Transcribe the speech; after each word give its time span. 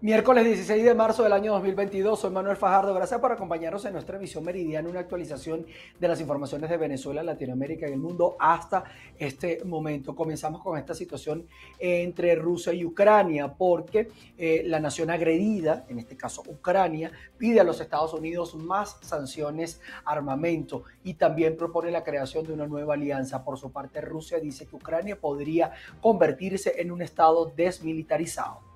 Miércoles 0.00 0.44
16 0.44 0.84
de 0.84 0.94
marzo 0.94 1.24
del 1.24 1.32
año 1.32 1.50
2022, 1.54 2.20
soy 2.20 2.30
Manuel 2.30 2.56
Fajardo. 2.56 2.94
Gracias 2.94 3.18
por 3.18 3.32
acompañarnos 3.32 3.84
en 3.84 3.94
nuestra 3.94 4.16
emisión 4.16 4.44
meridiana, 4.44 4.88
una 4.88 5.00
actualización 5.00 5.66
de 5.98 6.06
las 6.06 6.20
informaciones 6.20 6.70
de 6.70 6.76
Venezuela, 6.76 7.20
Latinoamérica 7.24 7.88
y 7.88 7.94
el 7.94 7.98
mundo 7.98 8.36
hasta 8.38 8.84
este 9.18 9.64
momento. 9.64 10.14
Comenzamos 10.14 10.62
con 10.62 10.78
esta 10.78 10.94
situación 10.94 11.48
entre 11.80 12.36
Rusia 12.36 12.72
y 12.72 12.84
Ucrania, 12.84 13.54
porque 13.54 14.08
eh, 14.36 14.62
la 14.66 14.78
nación 14.78 15.10
agredida, 15.10 15.84
en 15.88 15.98
este 15.98 16.16
caso 16.16 16.44
Ucrania, 16.46 17.10
pide 17.36 17.58
a 17.58 17.64
los 17.64 17.80
Estados 17.80 18.14
Unidos 18.14 18.54
más 18.54 18.98
sanciones, 19.00 19.80
armamento 20.04 20.84
y 21.02 21.14
también 21.14 21.56
propone 21.56 21.90
la 21.90 22.04
creación 22.04 22.46
de 22.46 22.52
una 22.52 22.68
nueva 22.68 22.94
alianza. 22.94 23.42
Por 23.42 23.58
su 23.58 23.72
parte, 23.72 24.00
Rusia 24.00 24.38
dice 24.38 24.64
que 24.64 24.76
Ucrania 24.76 25.20
podría 25.20 25.72
convertirse 26.00 26.80
en 26.80 26.92
un 26.92 27.02
estado 27.02 27.52
desmilitarizado. 27.56 28.67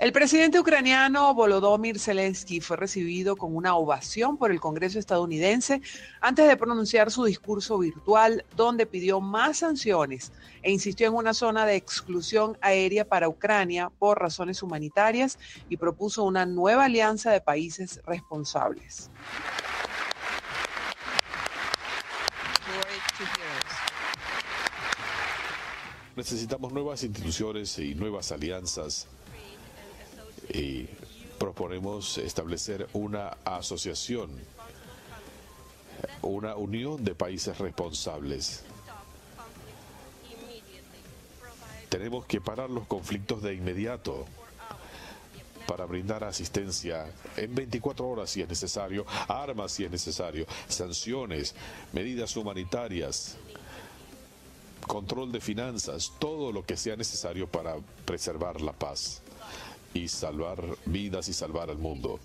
El 0.00 0.12
presidente 0.12 0.58
ucraniano 0.58 1.34
Volodymyr 1.34 1.98
Zelensky 1.98 2.62
fue 2.62 2.78
recibido 2.78 3.36
con 3.36 3.54
una 3.54 3.76
ovación 3.76 4.38
por 4.38 4.50
el 4.50 4.58
Congreso 4.58 4.98
estadounidense 4.98 5.82
antes 6.22 6.48
de 6.48 6.56
pronunciar 6.56 7.10
su 7.10 7.24
discurso 7.24 7.76
virtual 7.76 8.46
donde 8.56 8.86
pidió 8.86 9.20
más 9.20 9.58
sanciones 9.58 10.32
e 10.62 10.72
insistió 10.72 11.06
en 11.06 11.12
una 11.12 11.34
zona 11.34 11.66
de 11.66 11.76
exclusión 11.76 12.56
aérea 12.62 13.06
para 13.06 13.28
Ucrania 13.28 13.92
por 13.98 14.18
razones 14.18 14.62
humanitarias 14.62 15.38
y 15.68 15.76
propuso 15.76 16.24
una 16.24 16.46
nueva 16.46 16.86
alianza 16.86 17.30
de 17.30 17.42
países 17.42 18.00
responsables. 18.06 19.10
Necesitamos 26.16 26.72
nuevas 26.72 27.04
instituciones 27.04 27.78
y 27.78 27.94
nuevas 27.94 28.32
alianzas 28.32 29.06
y 30.52 30.88
proponemos 31.38 32.18
establecer 32.18 32.88
una 32.92 33.28
asociación, 33.44 34.30
una 36.22 36.56
unión 36.56 37.04
de 37.04 37.14
países 37.14 37.56
responsables. 37.58 38.64
Tenemos 41.88 42.24
que 42.26 42.40
parar 42.40 42.70
los 42.70 42.86
conflictos 42.86 43.42
de 43.42 43.54
inmediato 43.54 44.26
para 45.66 45.84
brindar 45.86 46.24
asistencia 46.24 47.06
en 47.36 47.54
24 47.54 48.08
horas 48.08 48.30
si 48.30 48.42
es 48.42 48.48
necesario, 48.48 49.06
armas 49.28 49.72
si 49.72 49.84
es 49.84 49.90
necesario, 49.90 50.46
sanciones, 50.68 51.54
medidas 51.92 52.36
humanitarias, 52.36 53.36
control 54.86 55.30
de 55.30 55.40
finanzas, 55.40 56.12
todo 56.18 56.52
lo 56.52 56.64
que 56.64 56.76
sea 56.76 56.96
necesario 56.96 57.46
para 57.46 57.76
preservar 58.04 58.60
la 58.60 58.72
paz 58.72 59.22
y 59.94 60.08
salvar 60.08 60.62
vidas 60.86 61.28
y 61.28 61.32
salvar 61.32 61.70
al 61.70 61.78
mundo. 61.78 62.20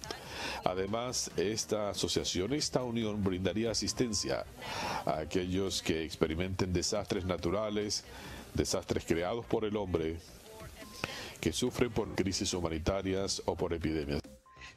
Además, 0.63 1.31
esta 1.38 1.89
asociación, 1.89 2.53
esta 2.53 2.83
unión 2.83 3.23
brindaría 3.23 3.72
asistencia 3.72 4.45
a 5.05 5.19
aquellos 5.19 5.81
que 5.81 6.03
experimenten 6.03 6.73
desastres 6.73 7.25
naturales, 7.25 8.03
desastres 8.53 9.05
creados 9.05 9.45
por 9.45 9.66
el 9.66 9.75
hombre, 9.77 10.17
que 11.39 11.53
sufren 11.53 11.91
por 11.91 12.13
crisis 12.16 12.53
humanitarias 12.53 13.41
o 13.45 13.55
por 13.55 13.73
epidemias. 13.73 14.22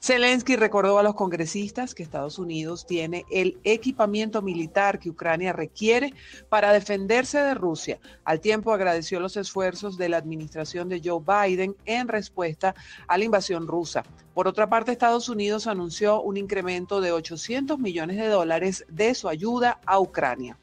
Zelensky 0.01 0.55
recordó 0.55 0.99
a 0.99 1.03
los 1.03 1.15
congresistas 1.15 1.93
que 1.93 2.05
Estados 2.05 2.39
Unidos 2.39 2.87
tiene 2.87 3.27
el 3.31 3.59
equipamiento 3.65 4.43
militar 4.43 5.01
que 5.01 5.11
Ucrania 5.11 5.53
requiere 5.53 6.15
para 6.49 6.73
defenderse 6.73 7.39
de 7.39 7.55
Rusia. 7.55 7.99
Al 8.25 8.41
tiempo 8.41 8.73
agradeció 8.73 9.19
los 9.19 9.37
esfuerzos 9.37 9.99
de 9.99 10.09
la 10.09 10.17
administración 10.17 10.89
de 10.89 11.03
Joe 11.05 11.21
Biden 11.21 11.75
en 11.85 12.07
respuesta 12.07 12.77
a 13.09 13.19
la 13.19 13.25
invasión 13.25 13.67
rusa. 13.67 14.05
Por 14.35 14.47
otra 14.47 14.69
parte, 14.69 14.93
Estados 14.93 15.29
Unidos 15.29 15.67
anunció 15.67 16.23
un 16.23 16.37
incremento 16.37 17.01
de 17.01 17.11
800 17.11 17.81
millones 17.81 18.19
de 18.19 18.29
dólares 18.29 18.85
de 18.89 19.15
su 19.15 19.29
ayuda 19.29 19.81
a 19.85 19.99
Ucrania. 19.99 20.57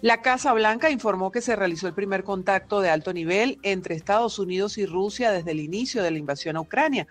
La 0.00 0.22
Casa 0.22 0.52
Blanca 0.54 0.90
informó 0.90 1.30
que 1.30 1.42
se 1.42 1.56
realizó 1.56 1.86
el 1.86 1.94
primer 1.94 2.24
contacto 2.24 2.80
de 2.80 2.90
alto 2.90 3.12
nivel 3.12 3.58
entre 3.62 3.94
Estados 3.94 4.38
Unidos 4.38 4.78
y 4.78 4.86
Rusia 4.86 5.32
desde 5.32 5.50
el 5.50 5.60
inicio 5.60 6.02
de 6.02 6.10
la 6.10 6.18
invasión 6.18 6.56
a 6.56 6.60
Ucrania. 6.60 7.06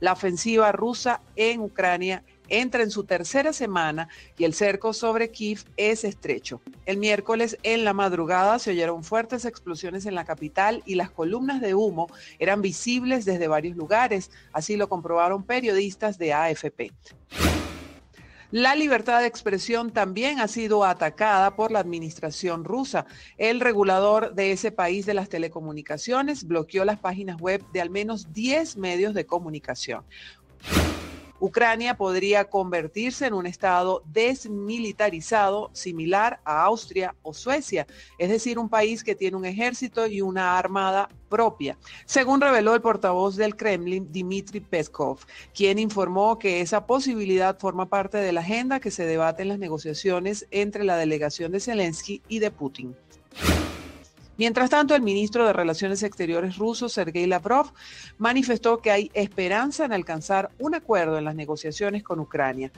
La 0.00 0.12
ofensiva 0.12 0.72
rusa 0.72 1.20
en 1.36 1.60
Ucrania 1.60 2.24
entra 2.48 2.82
en 2.82 2.90
su 2.90 3.04
tercera 3.04 3.52
semana 3.52 4.08
y 4.36 4.44
el 4.44 4.54
cerco 4.54 4.92
sobre 4.92 5.30
Kiev 5.30 5.64
es 5.76 6.04
estrecho. 6.04 6.60
El 6.86 6.98
miércoles 6.98 7.58
en 7.62 7.84
la 7.84 7.94
madrugada 7.94 8.58
se 8.58 8.70
oyeron 8.70 9.04
fuertes 9.04 9.44
explosiones 9.44 10.06
en 10.06 10.14
la 10.14 10.24
capital 10.24 10.82
y 10.84 10.96
las 10.96 11.10
columnas 11.10 11.60
de 11.60 11.74
humo 11.74 12.08
eran 12.38 12.60
visibles 12.60 13.24
desde 13.24 13.48
varios 13.48 13.76
lugares, 13.76 14.30
así 14.52 14.76
lo 14.76 14.88
comprobaron 14.88 15.44
periodistas 15.44 16.18
de 16.18 16.32
AFP. 16.32 16.92
La 18.54 18.76
libertad 18.76 19.18
de 19.18 19.26
expresión 19.26 19.90
también 19.90 20.38
ha 20.38 20.46
sido 20.46 20.84
atacada 20.84 21.56
por 21.56 21.72
la 21.72 21.80
administración 21.80 22.62
rusa. 22.62 23.04
El 23.36 23.58
regulador 23.58 24.32
de 24.36 24.52
ese 24.52 24.70
país 24.70 25.06
de 25.06 25.14
las 25.14 25.28
telecomunicaciones 25.28 26.44
bloqueó 26.44 26.84
las 26.84 27.00
páginas 27.00 27.40
web 27.40 27.64
de 27.72 27.80
al 27.80 27.90
menos 27.90 28.32
10 28.32 28.76
medios 28.76 29.12
de 29.12 29.26
comunicación. 29.26 30.04
Ucrania 31.44 31.98
podría 31.98 32.46
convertirse 32.46 33.26
en 33.26 33.34
un 33.34 33.44
estado 33.44 34.02
desmilitarizado 34.06 35.68
similar 35.74 36.40
a 36.42 36.64
Austria 36.64 37.14
o 37.20 37.34
Suecia, 37.34 37.86
es 38.16 38.30
decir, 38.30 38.58
un 38.58 38.70
país 38.70 39.04
que 39.04 39.14
tiene 39.14 39.36
un 39.36 39.44
ejército 39.44 40.06
y 40.06 40.22
una 40.22 40.56
armada 40.56 41.10
propia, 41.28 41.76
según 42.06 42.40
reveló 42.40 42.74
el 42.74 42.80
portavoz 42.80 43.36
del 43.36 43.56
Kremlin, 43.56 44.10
Dmitry 44.10 44.60
Peskov, 44.60 45.18
quien 45.52 45.78
informó 45.78 46.38
que 46.38 46.62
esa 46.62 46.86
posibilidad 46.86 47.58
forma 47.58 47.90
parte 47.90 48.16
de 48.16 48.32
la 48.32 48.40
agenda 48.40 48.80
que 48.80 48.90
se 48.90 49.04
debate 49.04 49.42
en 49.42 49.50
las 49.50 49.58
negociaciones 49.58 50.46
entre 50.50 50.82
la 50.82 50.96
delegación 50.96 51.52
de 51.52 51.60
Zelensky 51.60 52.22
y 52.26 52.38
de 52.38 52.52
Putin. 52.52 52.96
Mientras 54.36 54.68
tanto, 54.68 54.96
el 54.96 55.02
ministro 55.02 55.46
de 55.46 55.52
Relaciones 55.52 56.02
Exteriores 56.02 56.58
ruso, 56.58 56.88
Sergei 56.88 57.26
Lavrov, 57.26 57.72
manifestó 58.18 58.78
que 58.78 58.90
hay 58.90 59.10
esperanza 59.14 59.84
en 59.84 59.92
alcanzar 59.92 60.50
un 60.58 60.74
acuerdo 60.74 61.18
en 61.18 61.24
las 61.24 61.36
negociaciones 61.36 62.02
con 62.02 62.18
Ucrania. 62.18 62.72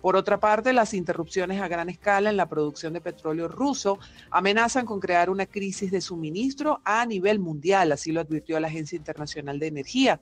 Por 0.00 0.16
otra 0.16 0.40
parte, 0.40 0.72
las 0.72 0.94
interrupciones 0.94 1.60
a 1.60 1.68
gran 1.68 1.90
escala 1.90 2.30
en 2.30 2.38
la 2.38 2.48
producción 2.48 2.94
de 2.94 3.02
petróleo 3.02 3.48
ruso 3.48 3.98
amenazan 4.30 4.86
con 4.86 4.98
crear 4.98 5.28
una 5.28 5.44
crisis 5.44 5.90
de 5.90 6.00
suministro 6.00 6.80
a 6.84 7.04
nivel 7.04 7.38
mundial, 7.38 7.92
así 7.92 8.10
lo 8.10 8.22
advirtió 8.22 8.58
la 8.60 8.68
Agencia 8.68 8.96
Internacional 8.96 9.58
de 9.58 9.66
Energía. 9.66 10.20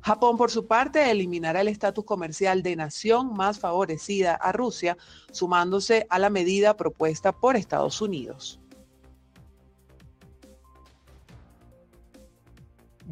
Japón, 0.00 0.38
por 0.38 0.50
su 0.50 0.66
parte, 0.66 1.10
eliminará 1.10 1.60
el 1.60 1.68
estatus 1.68 2.06
comercial 2.06 2.62
de 2.62 2.76
nación 2.76 3.34
más 3.34 3.58
favorecida 3.58 4.34
a 4.36 4.52
Rusia, 4.52 4.96
sumándose 5.30 6.06
a 6.08 6.18
la 6.18 6.30
medida 6.30 6.78
propuesta 6.78 7.32
por 7.32 7.56
Estados 7.56 8.00
Unidos. 8.00 8.58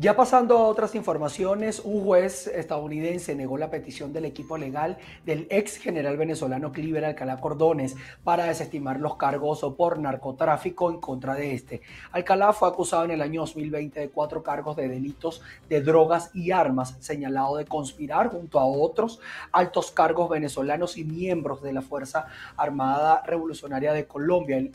Ya 0.01 0.15
pasando 0.15 0.57
a 0.59 0.69
otras 0.69 0.95
informaciones, 0.95 1.81
un 1.81 2.05
juez 2.05 2.47
estadounidense 2.47 3.35
negó 3.35 3.59
la 3.59 3.69
petición 3.69 4.13
del 4.13 4.27
equipo 4.27 4.57
legal 4.57 4.97
del 5.27 5.49
ex 5.51 5.77
general 5.77 6.17
venezolano 6.17 6.71
Cliver 6.71 7.05
Alcalá 7.05 7.41
Cordones 7.41 7.97
para 8.23 8.45
desestimar 8.45 9.01
los 9.01 9.17
cargos 9.17 9.67
por 9.77 9.99
narcotráfico 9.99 10.93
en 10.93 11.01
contra 11.01 11.35
de 11.35 11.53
este. 11.53 11.81
Alcalá 12.13 12.53
fue 12.53 12.69
acusado 12.69 13.07
en 13.07 13.11
el 13.11 13.21
año 13.21 13.41
2020 13.41 13.99
de 13.99 14.09
cuatro 14.09 14.45
cargos 14.45 14.77
de 14.77 14.87
delitos 14.87 15.43
de 15.69 15.81
drogas 15.81 16.31
y 16.33 16.53
armas, 16.53 16.95
señalado 17.01 17.57
de 17.57 17.65
conspirar 17.65 18.29
junto 18.29 18.61
a 18.61 18.67
otros 18.67 19.19
altos 19.51 19.91
cargos 19.91 20.31
venezolanos 20.31 20.97
y 20.97 21.03
miembros 21.03 21.61
de 21.61 21.73
la 21.73 21.83
Fuerza 21.83 22.27
Armada 22.57 23.25
Revolucionaria 23.27 23.93
de 23.93 24.07
Colombia, 24.07 24.59
el 24.59 24.71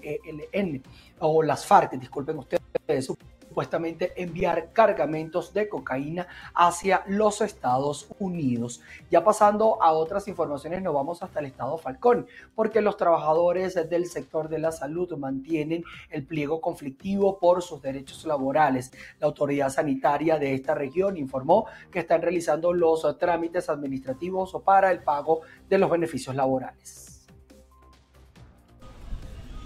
ELN, 0.52 0.84
o 1.20 1.42
las 1.42 1.66
FARC, 1.66 1.94
disculpen 1.94 2.40
ustedes 2.40 3.10
supuestamente 3.54 4.14
enviar 4.16 4.74
cargamentos 4.74 5.54
de 5.54 5.70
cocaína 5.70 6.28
hacia 6.56 7.04
los 7.06 7.40
Estados 7.40 8.08
Unidos. 8.18 8.82
Ya 9.12 9.24
pasando 9.24 9.78
a 9.84 9.92
otras 9.92 10.28
informaciones, 10.28 10.82
nos 10.82 10.96
vamos 10.96 11.22
hasta 11.22 11.40
el 11.40 11.46
estado 11.46 11.78
Falcón, 11.78 12.26
porque 12.56 12.82
los 12.82 12.98
trabajadores 12.98 13.76
del 13.88 14.08
sector 14.08 14.50
de 14.50 14.58
la 14.58 14.72
salud 14.72 15.16
mantienen 15.18 15.84
el 16.10 16.26
pliego 16.26 16.60
conflictivo 16.62 17.38
por 17.38 17.62
sus 17.62 17.80
derechos 17.80 18.26
laborales. 18.26 18.92
La 19.20 19.28
autoridad 19.28 19.70
sanitaria 19.70 20.40
de 20.40 20.56
esta 20.56 20.74
región 20.74 21.16
informó 21.16 21.68
que 21.92 22.00
están 22.00 22.24
realizando 22.24 22.74
los 22.74 23.06
trámites 23.20 23.70
administrativos 23.70 24.58
para 24.66 24.90
el 24.90 25.04
pago 25.04 25.42
de 25.70 25.78
los 25.78 25.92
beneficios 25.92 26.36
laborales. 26.36 27.13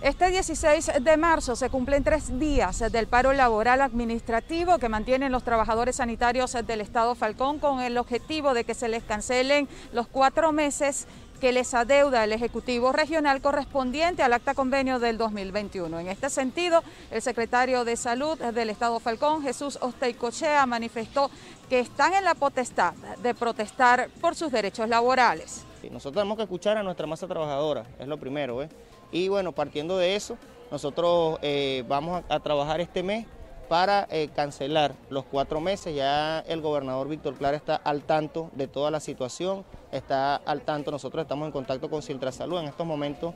Este 0.02 0.30
16 0.30 0.92
de 1.02 1.18
marzo 1.18 1.56
se 1.56 1.72
cumplen 1.72 2.04
tres 2.04 2.38
días 2.38 2.84
del 2.92 3.08
paro 3.08 3.34
laboral 3.34 3.82
administrativo 3.82 4.78
que 4.78 4.90
mantienen 4.90 5.32
los 5.32 5.44
trabajadores 5.44 5.96
sanitarios 5.96 6.56
del 6.68 6.82
Estado 6.82 7.16
Falcón 7.16 7.58
con 7.58 7.80
el 7.80 7.98
objetivo 7.98 8.54
de 8.54 8.64
que 8.64 8.76
se 8.76 8.90
les 8.90 9.04
cancelen 9.04 9.68
los 9.94 10.08
cuatro 10.08 10.52
meses 10.52 11.08
que 11.42 11.52
les 11.52 11.74
adeuda 11.74 12.24
el 12.24 12.32
Ejecutivo 12.32 12.92
Regional 12.92 13.42
correspondiente 13.42 14.22
al 14.22 14.34
acta 14.34 14.54
convenio 14.54 15.00
del 15.00 15.18
2021. 15.18 16.00
En 16.00 16.10
este 16.10 16.30
sentido, 16.30 16.84
el 17.10 17.24
secretario 17.24 17.84
de 17.84 17.98
Salud 17.98 18.38
del 18.38 18.70
Estado 18.70 19.00
Falcón, 19.00 19.42
Jesús 19.42 19.80
Osteicochea, 19.82 20.68
manifestó 20.68 21.32
que 21.70 21.80
están 21.80 22.14
en 22.14 22.24
la 22.24 22.36
potestad 22.36 22.94
de 23.24 23.34
protestar 23.34 24.10
por 24.22 24.36
sus 24.36 24.52
derechos 24.52 24.88
laborales. 24.90 25.66
nosotros 25.90 26.14
tenemos 26.14 26.38
que 26.38 26.44
escuchar 26.44 26.78
a 26.78 26.84
nuestra 26.84 27.08
masa 27.08 27.28
trabajadora, 27.28 27.86
es 28.00 28.08
lo 28.08 28.18
primero. 28.18 28.62
¿eh? 28.62 28.70
Y 29.12 29.28
bueno, 29.30 29.52
partiendo 29.52 29.98
de 29.98 30.16
eso, 30.16 30.38
nosotros 30.72 31.40
eh, 31.42 31.84
vamos 31.88 32.24
a, 32.30 32.40
trabajar 32.40 32.82
este 32.82 33.04
mes 33.04 33.26
para 33.70 34.08
eh, 34.10 34.30
cancelar 34.34 34.96
los 35.10 35.26
cuatro 35.26 35.60
meses. 35.60 35.96
Ya 35.96 36.40
el 36.40 36.62
gobernador 36.62 37.08
Víctor 37.08 37.36
Clara 37.36 37.58
está 37.58 37.76
al 37.76 38.04
tanto 38.04 38.50
de 38.54 38.68
toda 38.68 38.92
la 38.92 39.00
situación, 39.00 39.66
está 39.92 40.36
al 40.36 40.62
tanto, 40.62 40.92
nosotros 40.92 41.22
estamos 41.22 41.46
en 41.48 41.52
contacto 41.52 41.90
con 41.90 42.02
Salud. 42.02 42.60
En 42.60 42.68
estos 42.68 42.86
momentos 42.86 43.34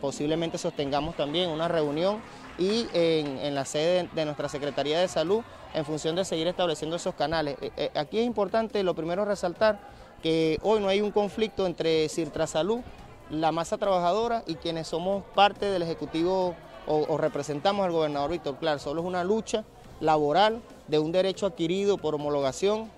posiblemente 0.00 0.58
sostengamos 0.58 1.16
también 1.16 1.50
una 1.50 1.66
reunión 1.66 2.18
y 2.58 2.86
en, 2.92 3.54
la 3.54 3.64
sede 3.64 4.08
de 4.14 4.24
nuestra 4.24 4.48
Secretaría 4.48 5.00
de 5.00 5.08
Salud 5.08 5.42
en 5.74 5.84
función 5.84 6.16
de 6.16 6.24
seguir 6.24 6.46
estableciendo 6.48 6.96
esos 6.96 7.14
canales. 7.14 7.56
Eh, 7.60 7.70
eh, 7.76 7.90
aquí 7.94 8.18
es 8.18 8.26
importante, 8.26 8.82
lo 8.82 8.94
primero, 8.94 9.24
resaltar 9.24 9.78
que 10.22 10.58
hoy 10.62 10.80
no 10.80 10.88
hay 10.88 11.00
un 11.00 11.12
conflicto 11.12 11.66
entre 11.66 12.08
Salud, 12.46 12.80
la 13.30 13.52
masa 13.52 13.78
trabajadora 13.78 14.42
y 14.46 14.54
quienes 14.54 14.88
somos 14.88 15.24
parte 15.34 15.66
del 15.66 15.82
Ejecutivo 15.82 16.54
o, 16.86 17.18
representamos 17.18 17.84
al 17.84 17.92
gobernador 17.92 18.30
Víctor 18.30 18.56
Clar. 18.56 18.80
Solo 18.80 19.02
es 19.02 19.06
una 19.06 19.22
lucha 19.22 19.64
laboral 20.00 20.62
de 20.86 20.98
un 20.98 21.12
derecho 21.12 21.46
adquirido 21.46 21.98
por 21.98 22.14
homologación 22.14 22.90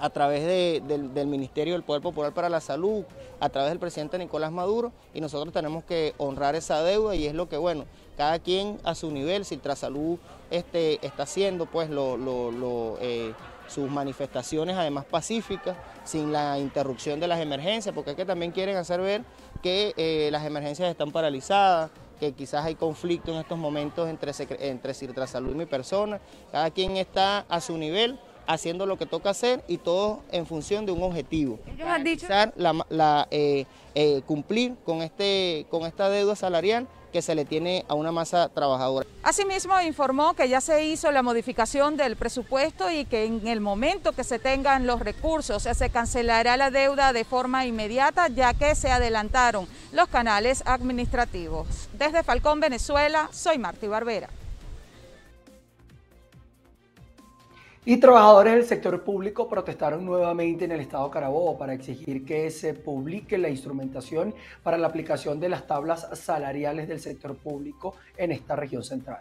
a 0.00 0.10
través 0.10 0.46
del, 0.46 1.26
Ministerio 1.26 1.74
del 1.74 1.82
Poder 1.82 2.00
Popular 2.00 2.32
para 2.32 2.48
la 2.48 2.60
Salud, 2.60 3.04
a 3.40 3.48
través 3.48 3.70
del 3.70 3.78
presidente 3.78 4.16
Nicolás 4.16 4.52
Maduro, 4.52 4.92
y 5.12 5.20
nosotros 5.20 5.52
tenemos 5.52 5.84
que 5.84 6.14
honrar 6.18 6.54
esa 6.54 6.82
deuda 6.82 7.16
y 7.16 7.26
es 7.26 7.34
lo 7.34 7.48
que, 7.48 7.56
bueno, 7.56 7.84
cada 8.16 8.38
quien 8.38 8.78
a 8.84 8.94
su 8.94 9.10
nivel, 9.10 9.44
si 9.44 9.56
Trasalud 9.56 10.18
este, 10.50 11.04
está 11.04 11.24
haciendo 11.24 11.66
pues 11.66 11.90
eh, 11.90 13.34
sus 13.66 13.90
manifestaciones 13.90 14.76
además 14.76 15.04
pacíficas, 15.04 15.76
sin 16.04 16.32
la 16.32 16.58
interrupción 16.58 17.20
de 17.20 17.28
las 17.28 17.40
emergencias, 17.40 17.94
porque 17.94 18.12
es 18.12 18.16
que 18.16 18.24
también 18.24 18.52
quieren 18.52 18.76
hacer 18.76 19.00
ver 19.00 19.22
que 19.62 19.94
eh, 19.96 20.28
las 20.32 20.44
emergencias 20.44 20.88
están 20.88 21.10
paralizadas, 21.12 21.90
que 22.18 22.32
quizás 22.32 22.64
hay 22.64 22.74
conflicto 22.74 23.32
en 23.32 23.38
estos 23.38 23.58
momentos 23.58 24.08
entre, 24.08 24.32
entre 24.60 25.26
Salud 25.26 25.52
y 25.52 25.54
mi 25.54 25.66
persona, 25.66 26.20
cada 26.50 26.70
quien 26.70 26.96
está 26.96 27.40
a 27.48 27.60
su 27.60 27.76
nivel 27.76 28.18
haciendo 28.48 28.86
lo 28.86 28.96
que 28.96 29.06
toca 29.06 29.30
hacer 29.30 29.62
y 29.68 29.76
todo 29.76 30.22
en 30.32 30.46
función 30.46 30.86
de 30.86 30.92
un 30.92 31.02
objetivo. 31.02 31.58
Ellos 31.66 31.86
han 31.86 32.02
dicho 32.02 32.26
la, 32.56 33.28
eh, 33.30 33.66
eh, 33.94 34.22
cumplir 34.26 34.74
con 34.84 35.02
este 35.02 35.66
con 35.68 35.82
esta 35.82 36.08
deuda 36.08 36.34
salarial 36.34 36.88
que 37.12 37.22
se 37.22 37.34
le 37.34 37.44
tiene 37.44 37.84
a 37.88 37.94
una 37.94 38.12
masa 38.12 38.48
trabajadora. 38.48 39.06
Asimismo, 39.22 39.80
informó 39.80 40.34
que 40.34 40.48
ya 40.48 40.60
se 40.60 40.84
hizo 40.84 41.10
la 41.10 41.22
modificación 41.22 41.96
del 41.96 42.16
presupuesto 42.16 42.90
y 42.90 43.04
que 43.04 43.24
en 43.24 43.46
el 43.46 43.60
momento 43.60 44.12
que 44.12 44.24
se 44.24 44.38
tengan 44.38 44.86
los 44.86 45.00
recursos 45.00 45.62
se 45.62 45.90
cancelará 45.90 46.56
la 46.56 46.70
deuda 46.70 47.12
de 47.12 47.24
forma 47.24 47.66
inmediata, 47.66 48.28
ya 48.28 48.54
que 48.54 48.74
se 48.74 48.90
adelantaron 48.90 49.66
los 49.92 50.08
canales 50.08 50.62
administrativos. 50.66 51.88
Desde 51.92 52.22
Falcón, 52.22 52.60
Venezuela, 52.60 53.28
soy 53.32 53.58
Martí 53.58 53.86
Barbera. 53.86 54.28
Y 57.88 57.96
trabajadores 57.96 58.52
del 58.52 58.66
sector 58.66 59.02
público 59.02 59.48
protestaron 59.48 60.04
nuevamente 60.04 60.66
en 60.66 60.72
el 60.72 60.80
estado 60.80 61.10
Carabobo 61.10 61.56
para 61.56 61.72
exigir 61.72 62.22
que 62.26 62.50
se 62.50 62.74
publique 62.74 63.38
la 63.38 63.48
instrumentación 63.48 64.34
para 64.62 64.76
la 64.76 64.88
aplicación 64.88 65.40
de 65.40 65.48
las 65.48 65.66
tablas 65.66 66.06
salariales 66.12 66.86
del 66.86 67.00
sector 67.00 67.34
público 67.34 67.94
en 68.18 68.32
esta 68.32 68.56
región 68.56 68.84
central. 68.84 69.20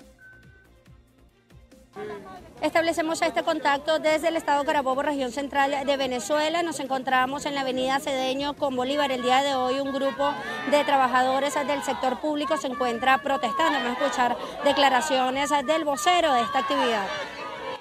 Establecemos 2.61 3.21
este 3.21 3.41
contacto 3.41 3.99
desde 3.99 4.27
el 4.27 4.35
Estado 4.35 4.65
Carabobo, 4.65 5.01
región 5.01 5.31
central 5.31 5.85
de 5.85 5.95
Venezuela. 5.95 6.61
Nos 6.61 6.81
encontramos 6.81 7.45
en 7.45 7.55
la 7.55 7.61
avenida 7.61 8.01
Cedeño 8.01 8.57
con 8.57 8.75
Bolívar. 8.75 9.13
El 9.13 9.21
día 9.21 9.43
de 9.43 9.55
hoy 9.55 9.79
un 9.79 9.93
grupo 9.93 10.33
de 10.71 10.83
trabajadores 10.83 11.53
del 11.53 11.81
sector 11.83 12.19
público 12.19 12.57
se 12.57 12.67
encuentra 12.67 13.19
protestando. 13.19 13.79
Vamos 13.79 13.97
a 13.97 14.03
escuchar 14.03 14.37
declaraciones 14.65 15.51
del 15.65 15.85
vocero 15.85 16.33
de 16.33 16.41
esta 16.41 16.59
actividad. 16.59 17.07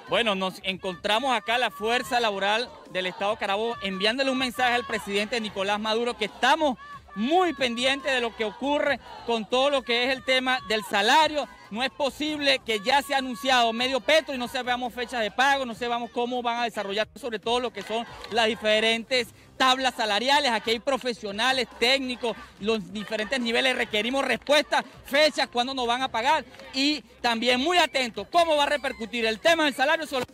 Bueno, 0.09 0.35
nos 0.35 0.61
encontramos 0.63 1.35
acá 1.35 1.57
la 1.57 1.69
fuerza 1.69 2.21
laboral 2.21 2.69
del 2.93 3.07
Estado 3.07 3.35
Carabobo 3.35 3.75
enviándole 3.81 4.31
un 4.31 4.37
mensaje 4.37 4.73
al 4.73 4.85
presidente 4.85 5.41
Nicolás 5.41 5.81
Maduro 5.81 6.17
que 6.17 6.25
estamos 6.25 6.77
muy 7.15 7.53
pendientes 7.53 8.13
de 8.13 8.21
lo 8.21 8.33
que 8.33 8.45
ocurre 8.45 9.01
con 9.25 9.49
todo 9.49 9.69
lo 9.69 9.81
que 9.81 10.05
es 10.05 10.15
el 10.15 10.23
tema 10.23 10.59
del 10.69 10.83
salario. 10.85 11.49
No 11.71 11.83
es 11.83 11.89
posible 11.89 12.59
que 12.59 12.79
ya 12.79 13.01
se 13.01 13.15
ha 13.15 13.17
anunciado 13.17 13.73
medio 13.73 13.99
petro 13.99 14.33
y 14.33 14.37
no 14.37 14.47
sabemos 14.47 14.93
fechas 14.93 15.19
de 15.21 15.31
pago, 15.31 15.65
no 15.65 15.75
sabemos 15.75 16.09
cómo 16.11 16.41
van 16.41 16.59
a 16.59 16.63
desarrollar 16.63 17.09
sobre 17.15 17.39
todo 17.39 17.59
lo 17.59 17.73
que 17.73 17.81
son 17.81 18.05
las 18.31 18.47
diferentes 18.47 19.27
tablas 19.57 19.95
salariales, 19.95 20.51
aquí 20.51 20.71
hay 20.71 20.79
profesionales, 20.79 21.67
técnicos, 21.79 22.35
los 22.59 22.93
diferentes 22.93 23.39
niveles, 23.39 23.75
requerimos 23.75 24.23
respuestas, 24.23 24.85
fechas, 25.05 25.47
cuándo 25.47 25.73
nos 25.73 25.87
van 25.87 26.01
a 26.01 26.07
pagar 26.07 26.45
y 26.73 27.01
también 27.21 27.59
muy 27.59 27.77
atentos, 27.77 28.27
cómo 28.31 28.55
va 28.55 28.63
a 28.63 28.67
repercutir 28.67 29.25
el 29.25 29.39
tema 29.39 29.65
del 29.65 29.73
salario 29.73 30.05
sobre 30.05 30.25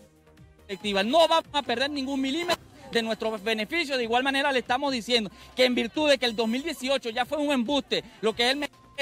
la. 0.92 1.04
No 1.04 1.28
vamos 1.28 1.46
a 1.54 1.62
perder 1.62 1.90
ningún 1.90 2.22
milímetro 2.22 2.64
de 2.92 3.02
nuestros 3.02 3.42
beneficios, 3.44 3.98
de 3.98 4.04
igual 4.04 4.24
manera 4.24 4.52
le 4.52 4.60
estamos 4.60 4.92
diciendo 4.92 5.32
que 5.56 5.66
en 5.66 5.76
virtud 5.76 6.10
de 6.10 6.18
que 6.18 6.26
el 6.26 6.36
2018 6.36 7.10
ya 7.10 7.26
fue 7.26 7.38
un 7.38 7.52
embuste, 7.52 8.04
lo 8.22 8.36
que 8.36 8.46
es 8.46 8.52
el 8.52 8.60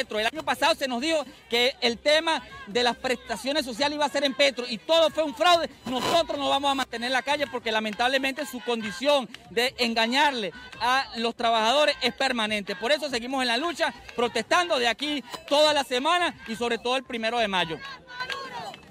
El 0.09 0.25
año 0.25 0.44
pasado 0.44 0.75
se 0.75 0.88
nos 0.88 1.01
dijo 1.01 1.24
que 1.50 1.75
el 1.81 1.98
tema 1.98 2.42
de 2.68 2.83
las 2.83 2.98
prestaciones 2.98 3.65
sociales 3.65 3.95
iba 3.95 4.06
a 4.06 4.09
ser 4.09 4.24
en 4.24 4.33
Petro 4.33 4.65
y 4.68 4.77
todo 4.77 5.09
fue 5.09 5.24
un 5.24 5.36
fraude. 5.36 5.69
Nosotros 5.86 6.38
nos 6.38 6.50
vamos 6.50 6.71
a 6.71 6.75
mantener 6.75 7.07
en 7.07 7.13
la 7.13 7.21
calle 7.21 7.45
porque 7.48 7.71
lamentablemente 7.71 8.45
su 8.45 8.59
condición 8.62 9.30
de 9.50 9.74
engañarle 9.77 10.51
a 10.80 11.06
los 11.18 11.36
trabajadores 11.36 11.95
es 12.01 12.13
permanente. 12.13 12.75
Por 12.75 12.92
eso 12.92 13.09
seguimos 13.09 13.42
en 13.42 13.48
la 13.48 13.57
lucha, 13.57 13.94
protestando 14.15 14.80
de 14.80 14.88
aquí 14.88 15.24
toda 15.48 15.74
la 15.74 15.83
semana 15.83 16.36
y 16.47 16.56
sobre 16.56 16.77
todo 16.77 16.97
el 16.97 17.04
primero 17.04 17.38
de 17.39 17.47
mayo. 17.47 17.77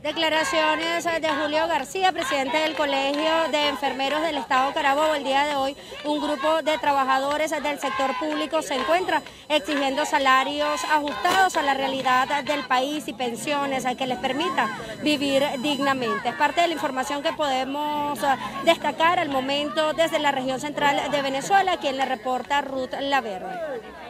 Declaraciones 0.03 1.05
de 1.05 1.29
Julio 1.29 1.69
García, 1.69 2.11
presidente 2.11 2.57
del 2.57 2.75
Colegio 2.75 3.51
de 3.53 3.69
Enfermeros 3.69 4.23
del 4.23 4.39
Estado 4.39 4.73
Carabobo. 4.73 5.15
El 5.15 5.25
día 5.25 5.45
de 5.45 5.57
hoy 5.57 5.77
un 6.07 6.23
grupo 6.23 6.63
de 6.63 6.79
trabajadores 6.79 7.51
del 7.51 7.79
sector 7.79 8.19
público 8.19 8.63
se 8.63 8.77
encuentra 8.77 9.23
exigiendo 9.51 10.07
salarios 10.07 10.83
ajustados 10.85 11.59
a 11.59 11.63
la 11.63 11.75
realidad 11.75 12.43
del 12.45 12.65
país 12.65 13.09
y 13.09 13.13
pensiones 13.13 13.85
que 13.99 14.07
les 14.07 14.19
permita 14.19 14.71
vivir 15.03 15.45
dignamente. 15.59 16.31
Es 16.31 16.35
parte 16.35 16.63
de 16.63 16.69
la 16.69 16.75
información 16.75 17.23
que 17.23 17.35
podemos 17.35 18.19
destacar 18.65 19.19
al 19.19 19.29
momento 19.29 19.93
desde 19.93 20.19
la 20.19 20.33
región 20.33 20.61
central 20.61 21.11
de 21.11 21.21
Venezuela, 21.21 21.77
quien 21.77 21.99
le 21.99 22.07
reporta 22.07 22.63
Ruth 22.63 22.95
Laverde. 23.01 24.10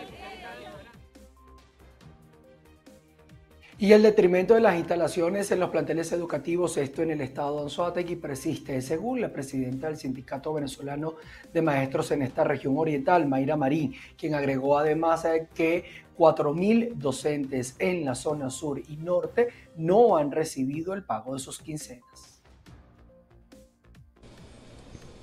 Y 3.80 3.94
el 3.94 4.02
detrimento 4.02 4.52
de 4.52 4.60
las 4.60 4.76
instalaciones 4.76 5.50
en 5.52 5.58
los 5.58 5.70
planteles 5.70 6.12
educativos, 6.12 6.76
esto 6.76 7.00
en 7.00 7.12
el 7.12 7.22
estado 7.22 7.56
de 7.56 7.62
Anzoátegui, 7.62 8.16
persiste. 8.16 8.82
Según 8.82 9.22
la 9.22 9.30
presidenta 9.30 9.86
del 9.86 9.96
Sindicato 9.96 10.52
Venezolano 10.52 11.14
de 11.50 11.62
Maestros 11.62 12.10
en 12.10 12.20
esta 12.20 12.44
región 12.44 12.76
oriental, 12.76 13.26
Mayra 13.26 13.56
Marín, 13.56 13.94
quien 14.18 14.34
agregó 14.34 14.76
además 14.76 15.26
que 15.54 15.86
4.000 16.18 16.92
docentes 16.96 17.74
en 17.78 18.04
la 18.04 18.14
zona 18.14 18.50
sur 18.50 18.82
y 18.86 18.98
norte 18.98 19.48
no 19.76 20.18
han 20.18 20.30
recibido 20.30 20.92
el 20.92 21.02
pago 21.02 21.32
de 21.32 21.40
sus 21.40 21.58
quincenas. 21.58 22.42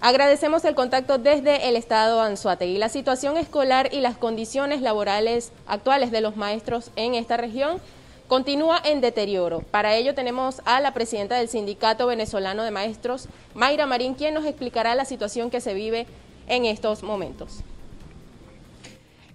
Agradecemos 0.02 0.66
el 0.66 0.74
contacto 0.74 1.20
desde 1.20 1.70
el 1.70 1.76
estado 1.76 2.22
Anzuategui. 2.22 2.80
La 2.80 2.90
situación 2.90 3.38
escolar 3.38 3.90
y 3.94 4.02
las 4.02 4.18
condiciones 4.18 4.82
laborales 4.82 5.52
actuales 5.68 6.10
de 6.10 6.22
los 6.22 6.38
maestros 6.38 6.92
en 6.96 7.14
esta 7.14 7.38
región 7.38 7.80
continúa 8.28 8.82
en 8.84 9.02
deterioro. 9.02 9.62
Para 9.62 9.96
ello 9.96 10.14
tenemos 10.14 10.62
a 10.66 10.80
la 10.80 10.94
presidenta 10.94 11.36
del 11.36 11.50
Sindicato 11.50 12.08
Venezolano 12.08 12.64
de 12.64 12.72
Maestros, 12.72 13.28
Mayra 13.54 13.86
Marín, 13.86 14.14
quien 14.14 14.34
nos 14.34 14.46
explicará 14.46 14.96
la 14.96 15.06
situación 15.06 15.50
que 15.50 15.62
se 15.62 15.74
vive 15.74 16.06
en 16.48 16.66
estos 16.66 17.04
momentos. 17.04 17.64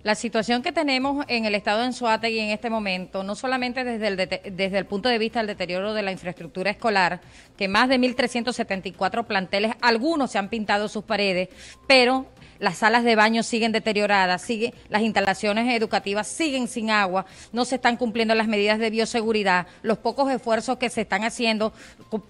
La 0.02 0.16
situación 0.16 0.62
que 0.62 0.72
tenemos 0.72 1.24
en 1.28 1.44
el 1.44 1.54
estado 1.54 1.80
de 1.80 2.30
y 2.30 2.38
en 2.40 2.50
este 2.50 2.70
momento, 2.70 3.22
no 3.22 3.36
solamente 3.36 3.84
desde 3.84 4.08
el, 4.08 4.16
desde 4.16 4.78
el 4.78 4.84
punto 4.84 5.08
de 5.08 5.16
vista 5.16 5.38
del 5.38 5.46
deterioro 5.46 5.94
de 5.94 6.02
la 6.02 6.10
infraestructura 6.10 6.72
escolar, 6.72 7.20
que 7.56 7.68
más 7.68 7.88
de 7.88 8.00
1.374 8.00 9.24
planteles, 9.24 9.72
algunos 9.80 10.32
se 10.32 10.38
han 10.38 10.48
pintado 10.48 10.88
sus 10.88 11.04
paredes, 11.04 11.50
pero 11.86 12.26
las 12.62 12.78
salas 12.78 13.02
de 13.02 13.16
baño 13.16 13.42
siguen 13.42 13.72
deterioradas, 13.72 14.40
sigue, 14.40 14.72
las 14.88 15.02
instalaciones 15.02 15.74
educativas 15.74 16.28
siguen 16.28 16.68
sin 16.68 16.90
agua, 16.90 17.26
no 17.52 17.64
se 17.64 17.74
están 17.74 17.96
cumpliendo 17.96 18.36
las 18.36 18.46
medidas 18.46 18.78
de 18.78 18.88
bioseguridad, 18.88 19.66
los 19.82 19.98
pocos 19.98 20.30
esfuerzos 20.30 20.78
que 20.78 20.88
se 20.88 21.00
están 21.00 21.24
haciendo 21.24 21.72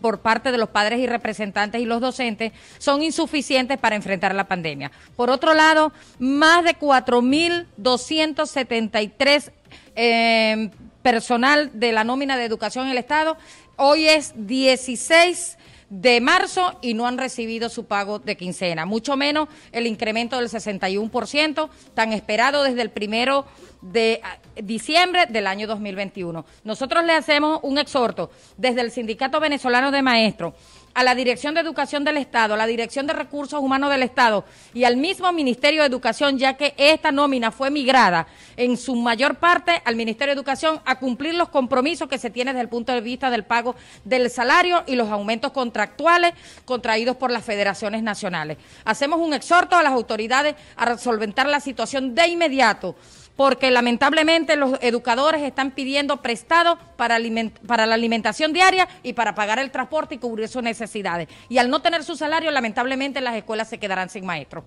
por 0.01 0.21
parte 0.21 0.51
de 0.51 0.57
los 0.57 0.71
padres 0.71 1.01
y 1.01 1.07
representantes 1.07 1.83
y 1.83 1.85
los 1.85 2.01
docentes 2.01 2.53
son 2.79 3.03
insuficientes 3.03 3.77
para 3.77 3.95
enfrentar 3.95 4.35
la 4.35 4.49
pandemia. 4.49 4.91
Por 5.17 5.29
otro 5.29 5.53
lado, 5.53 5.93
más 6.19 6.65
de 6.65 6.79
4.273 6.79 9.53
eh, 9.95 10.71
personal 11.03 11.73
de 11.75 11.93
la 11.93 12.05
nómina 12.05 12.39
de 12.39 12.47
educación 12.47 12.87
en 12.87 12.93
el 12.93 12.99
Estado. 12.99 13.37
Hoy 13.77 14.09
es 14.09 14.33
16 14.35 15.59
de 15.93 16.23
marzo 16.23 16.79
y 16.81 16.95
no 16.95 17.07
han 17.07 17.19
recibido 17.19 17.69
su 17.69 17.85
pago 17.85 18.19
de 18.19 18.35
quincena, 18.35 18.87
mucho 18.87 19.15
menos 19.15 19.51
el 19.73 19.87
incremento 19.87 20.39
del 20.39 20.49
61% 20.49 21.69
tan 21.93 22.15
esperado 22.15 22.63
desde 22.63 22.81
el 22.81 22.89
primero 22.89 23.45
de 23.83 24.23
ah, 24.25 24.39
diciembre 24.63 25.27
del 25.27 25.47
año 25.47 25.67
2021. 25.67 26.47
Nosotros 26.65 27.05
le 27.05 27.13
hacemos 27.13 27.61
un 27.63 27.77
exhorto 27.77 28.31
desde 28.57 28.81
el 28.81 28.91
Sindicato 28.91 29.39
Venezolano 29.39 29.91
de 29.91 30.01
Maestros 30.01 30.55
a 30.95 31.03
la 31.03 31.15
Dirección 31.15 31.55
de 31.55 31.61
Educación 31.61 32.05
del 32.05 32.17
Estado, 32.17 32.55
a 32.55 32.57
la 32.57 32.67
Dirección 32.67 33.07
de 33.07 33.13
Recursos 33.13 33.61
Humanos 33.61 33.91
del 33.91 34.03
Estado 34.03 34.45
y 34.75 34.85
al 34.85 34.97
mismo 34.97 35.33
Ministerio 35.33 35.81
de 35.81 35.87
Educación, 35.87 36.39
ya 36.39 36.57
que 36.57 36.75
esta 36.77 37.13
nómina 37.13 37.51
fue 37.51 37.71
migrada 37.71 38.27
en 38.57 38.77
su 38.77 38.95
mayor 38.95 39.37
parte 39.37 39.83
al 39.85 39.97
Ministerio 39.97 40.35
de 40.35 40.41
Educación 40.41 40.81
a 40.85 40.99
cumplir 40.99 41.35
los 41.35 41.49
compromisos 41.49 42.09
que 42.09 42.19
se 42.19 42.31
tienen 42.31 42.55
desde 42.55 42.65
el 42.65 42.69
punto 42.69 42.93
de 42.93 43.01
vista 43.01 43.31
del 43.31 43.45
pago 43.45 43.75
del 44.05 44.31
salario 44.31 44.85
y 44.87 44.97
los 44.97 45.11
aumentos 45.11 45.53
contractuales 45.53 46.35
contraídos 46.65 47.17
por 47.17 47.31
las 47.31 47.45
federaciones 47.45 48.03
nacionales. 48.03 48.59
Hacemos 48.85 49.21
un 49.21 49.35
exhorto 49.35 49.77
a 49.77 49.83
las 49.83 49.93
autoridades 49.93 50.55
a 50.77 50.97
solventar 50.99 51.47
la 51.47 51.61
situación 51.61 52.15
de 52.15 52.29
inmediato 52.29 52.97
porque 53.43 53.73
lamentablemente 53.73 54.55
los 54.55 54.79
educadores 54.83 55.43
están 55.43 55.73
pidiendo 55.73 56.19
prestado 56.19 56.79
para, 56.97 57.19
la 57.19 57.95
alimentación 57.95 58.53
diaria 58.53 58.87
y 59.03 59.15
para 59.15 59.35
pagar 59.35 59.59
el 59.59 59.73
transporte 59.73 60.15
y 60.15 60.19
cubrir 60.19 60.47
sus 60.47 60.63
necesidades. 60.63 61.27
Y 61.49 61.59
al 61.59 61.69
no 61.69 61.83
tener 61.83 62.05
su 62.05 62.15
salario, 62.15 62.53
lamentablemente 62.53 63.21
las 63.21 63.35
escuelas 63.35 63.69
se 63.69 63.79
quedarán 63.79 64.11
sin 64.11 64.25
maestros. 64.25 64.63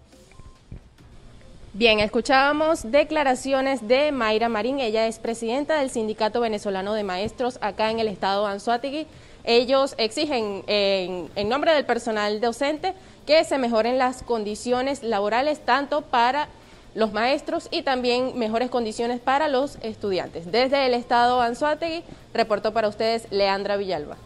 Bien, 1.72 2.02
escuchábamos 2.02 2.92
declaraciones 2.92 3.88
de 3.88 4.12
Mayra 4.12 4.50
Marín, 4.50 4.82
ella 4.82 5.08
es 5.08 5.20
presidenta 5.20 5.80
del 5.80 5.90
Sindicato 5.90 6.42
Venezolano 6.42 6.96
de 6.96 7.06
Maestros 7.06 7.58
acá 7.62 7.92
en 7.92 8.00
el 8.02 8.10
estado 8.10 8.46
de. 8.46 9.08
Ellos 9.46 9.96
exigen 9.98 10.66
en, 10.68 11.30
en 11.38 11.48
nombre 11.48 11.72
del 11.72 11.86
personal 11.86 12.42
docente 12.42 12.94
que 13.26 13.42
se 13.46 13.58
mejoren 13.58 13.98
las 13.98 14.22
condiciones 14.22 15.02
laborales 15.02 15.64
tanto 15.64 16.02
para 16.02 16.50
los 16.96 17.14
maestros 17.14 17.68
y 17.70 17.84
también 17.84 18.40
mejores 18.40 18.72
condiciones 18.72 19.20
para 19.20 19.48
los 19.48 19.78
estudiantes. 19.84 20.52
Desde 20.52 20.88
el 20.88 20.96
estado 20.96 21.42
Anzuategui, 21.42 22.04
reportó 22.34 22.74
para 22.74 22.88
ustedes 22.88 23.28
Leandra 23.30 23.78
Villalba. 23.78 24.18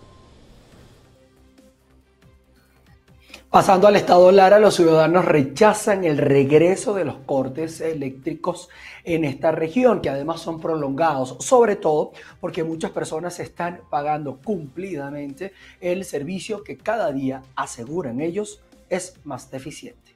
Pasando 3.50 3.88
al 3.88 3.96
estado 3.96 4.32
Lara, 4.32 4.60
los 4.60 4.76
ciudadanos 4.76 5.26
rechazan 5.26 6.04
el 6.04 6.20
regreso 6.20 6.94
de 6.94 7.04
los 7.04 7.16
cortes 7.26 7.82
eléctricos 7.82 8.70
en 9.04 9.26
esta 9.26 9.52
región, 9.52 10.02
que 10.02 10.10
además 10.12 10.40
son 10.40 10.62
prolongados, 10.62 11.36
sobre 11.40 11.76
todo 11.76 12.12
porque 12.40 12.64
muchas 12.64 12.92
personas 12.92 13.40
están 13.40 13.82
pagando 13.90 14.38
cumplidamente 14.38 15.54
el 15.82 16.06
servicio 16.06 16.64
que 16.64 16.78
cada 16.78 17.12
día, 17.12 17.42
aseguran 17.56 18.22
ellos, 18.22 18.62
es 18.88 19.16
más 19.24 19.50
deficiente. 19.50 20.09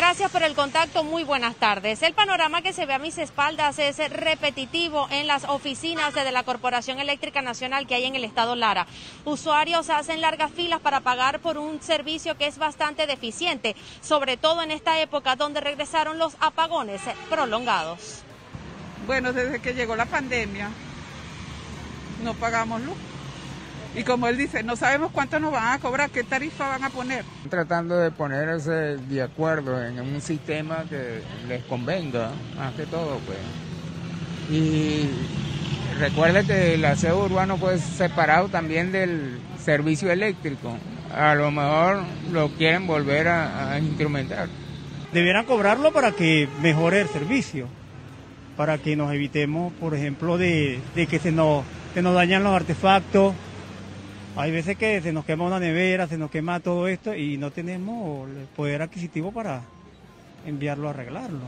Gracias 0.00 0.30
por 0.30 0.42
el 0.42 0.54
contacto, 0.54 1.04
muy 1.04 1.24
buenas 1.24 1.56
tardes. 1.56 2.02
El 2.02 2.14
panorama 2.14 2.62
que 2.62 2.72
se 2.72 2.86
ve 2.86 2.94
a 2.94 2.98
mis 2.98 3.18
espaldas 3.18 3.78
es 3.78 3.98
repetitivo 4.08 5.06
en 5.10 5.26
las 5.26 5.44
oficinas 5.44 6.14
de 6.14 6.32
la 6.32 6.42
Corporación 6.42 7.00
Eléctrica 7.00 7.42
Nacional 7.42 7.86
que 7.86 7.96
hay 7.96 8.06
en 8.06 8.16
el 8.16 8.24
estado 8.24 8.56
Lara. 8.56 8.86
Usuarios 9.26 9.90
hacen 9.90 10.22
largas 10.22 10.52
filas 10.52 10.80
para 10.80 11.00
pagar 11.00 11.40
por 11.40 11.58
un 11.58 11.82
servicio 11.82 12.38
que 12.38 12.46
es 12.46 12.56
bastante 12.56 13.06
deficiente, 13.06 13.76
sobre 14.00 14.38
todo 14.38 14.62
en 14.62 14.70
esta 14.70 14.98
época 15.02 15.36
donde 15.36 15.60
regresaron 15.60 16.18
los 16.18 16.34
apagones 16.40 17.02
prolongados. 17.28 18.22
Bueno, 19.06 19.34
desde 19.34 19.60
que 19.60 19.74
llegó 19.74 19.96
la 19.96 20.06
pandemia 20.06 20.70
no 22.24 22.32
pagamos 22.32 22.80
luz. 22.80 22.96
Y 23.94 24.04
como 24.04 24.28
él 24.28 24.36
dice, 24.36 24.62
no 24.62 24.76
sabemos 24.76 25.10
cuánto 25.10 25.40
nos 25.40 25.52
van 25.52 25.72
a 25.72 25.78
cobrar, 25.80 26.10
qué 26.10 26.22
tarifa 26.22 26.68
van 26.68 26.84
a 26.84 26.90
poner. 26.90 27.24
Tratando 27.48 27.96
de 27.96 28.10
ponerse 28.12 28.70
de 28.70 29.22
acuerdo 29.22 29.84
en 29.84 30.00
un 30.00 30.20
sistema 30.20 30.84
que 30.88 31.22
les 31.48 31.64
convenga, 31.64 32.30
más 32.56 32.72
que 32.74 32.86
todo, 32.86 33.18
pues. 33.26 33.38
Y 34.50 35.10
recuerde 35.98 36.44
que 36.44 36.74
el 36.74 36.84
aseo 36.84 37.24
urbano 37.24 37.56
puede 37.56 37.78
ser 37.78 38.08
separado 38.08 38.48
también 38.48 38.92
del 38.92 39.40
servicio 39.62 40.10
eléctrico. 40.10 40.76
A 41.12 41.34
lo 41.34 41.50
mejor 41.50 42.04
lo 42.30 42.50
quieren 42.50 42.86
volver 42.86 43.26
a, 43.26 43.76
instrumentar. 43.80 44.48
Debieran 45.12 45.44
cobrarlo 45.44 45.92
para 45.92 46.12
que 46.12 46.48
mejore 46.62 47.00
el 47.00 47.08
servicio, 47.08 47.66
para 48.56 48.78
que 48.78 48.94
nos 48.94 49.12
evitemos, 49.12 49.72
por 49.74 49.96
ejemplo, 49.96 50.38
de, 50.38 50.80
que 50.94 51.18
se 51.18 51.32
nos, 51.32 51.64
se 51.94 52.02
nos 52.02 52.14
dañan 52.14 52.44
los 52.44 52.54
artefactos 52.54 53.34
hay 54.36 54.50
veces 54.50 54.76
que 54.76 55.00
se 55.02 55.12
nos 55.12 55.24
quema 55.24 55.44
una 55.44 55.58
nevera, 55.58 56.06
se 56.06 56.18
nos 56.18 56.30
quema 56.30 56.60
todo 56.60 56.88
esto 56.88 57.14
y 57.14 57.36
no 57.36 57.50
tenemos 57.50 58.28
el 58.28 58.46
poder 58.56 58.82
adquisitivo 58.82 59.32
para 59.32 59.62
enviarlo 60.46 60.88
a 60.88 60.90
arreglarlo. 60.90 61.40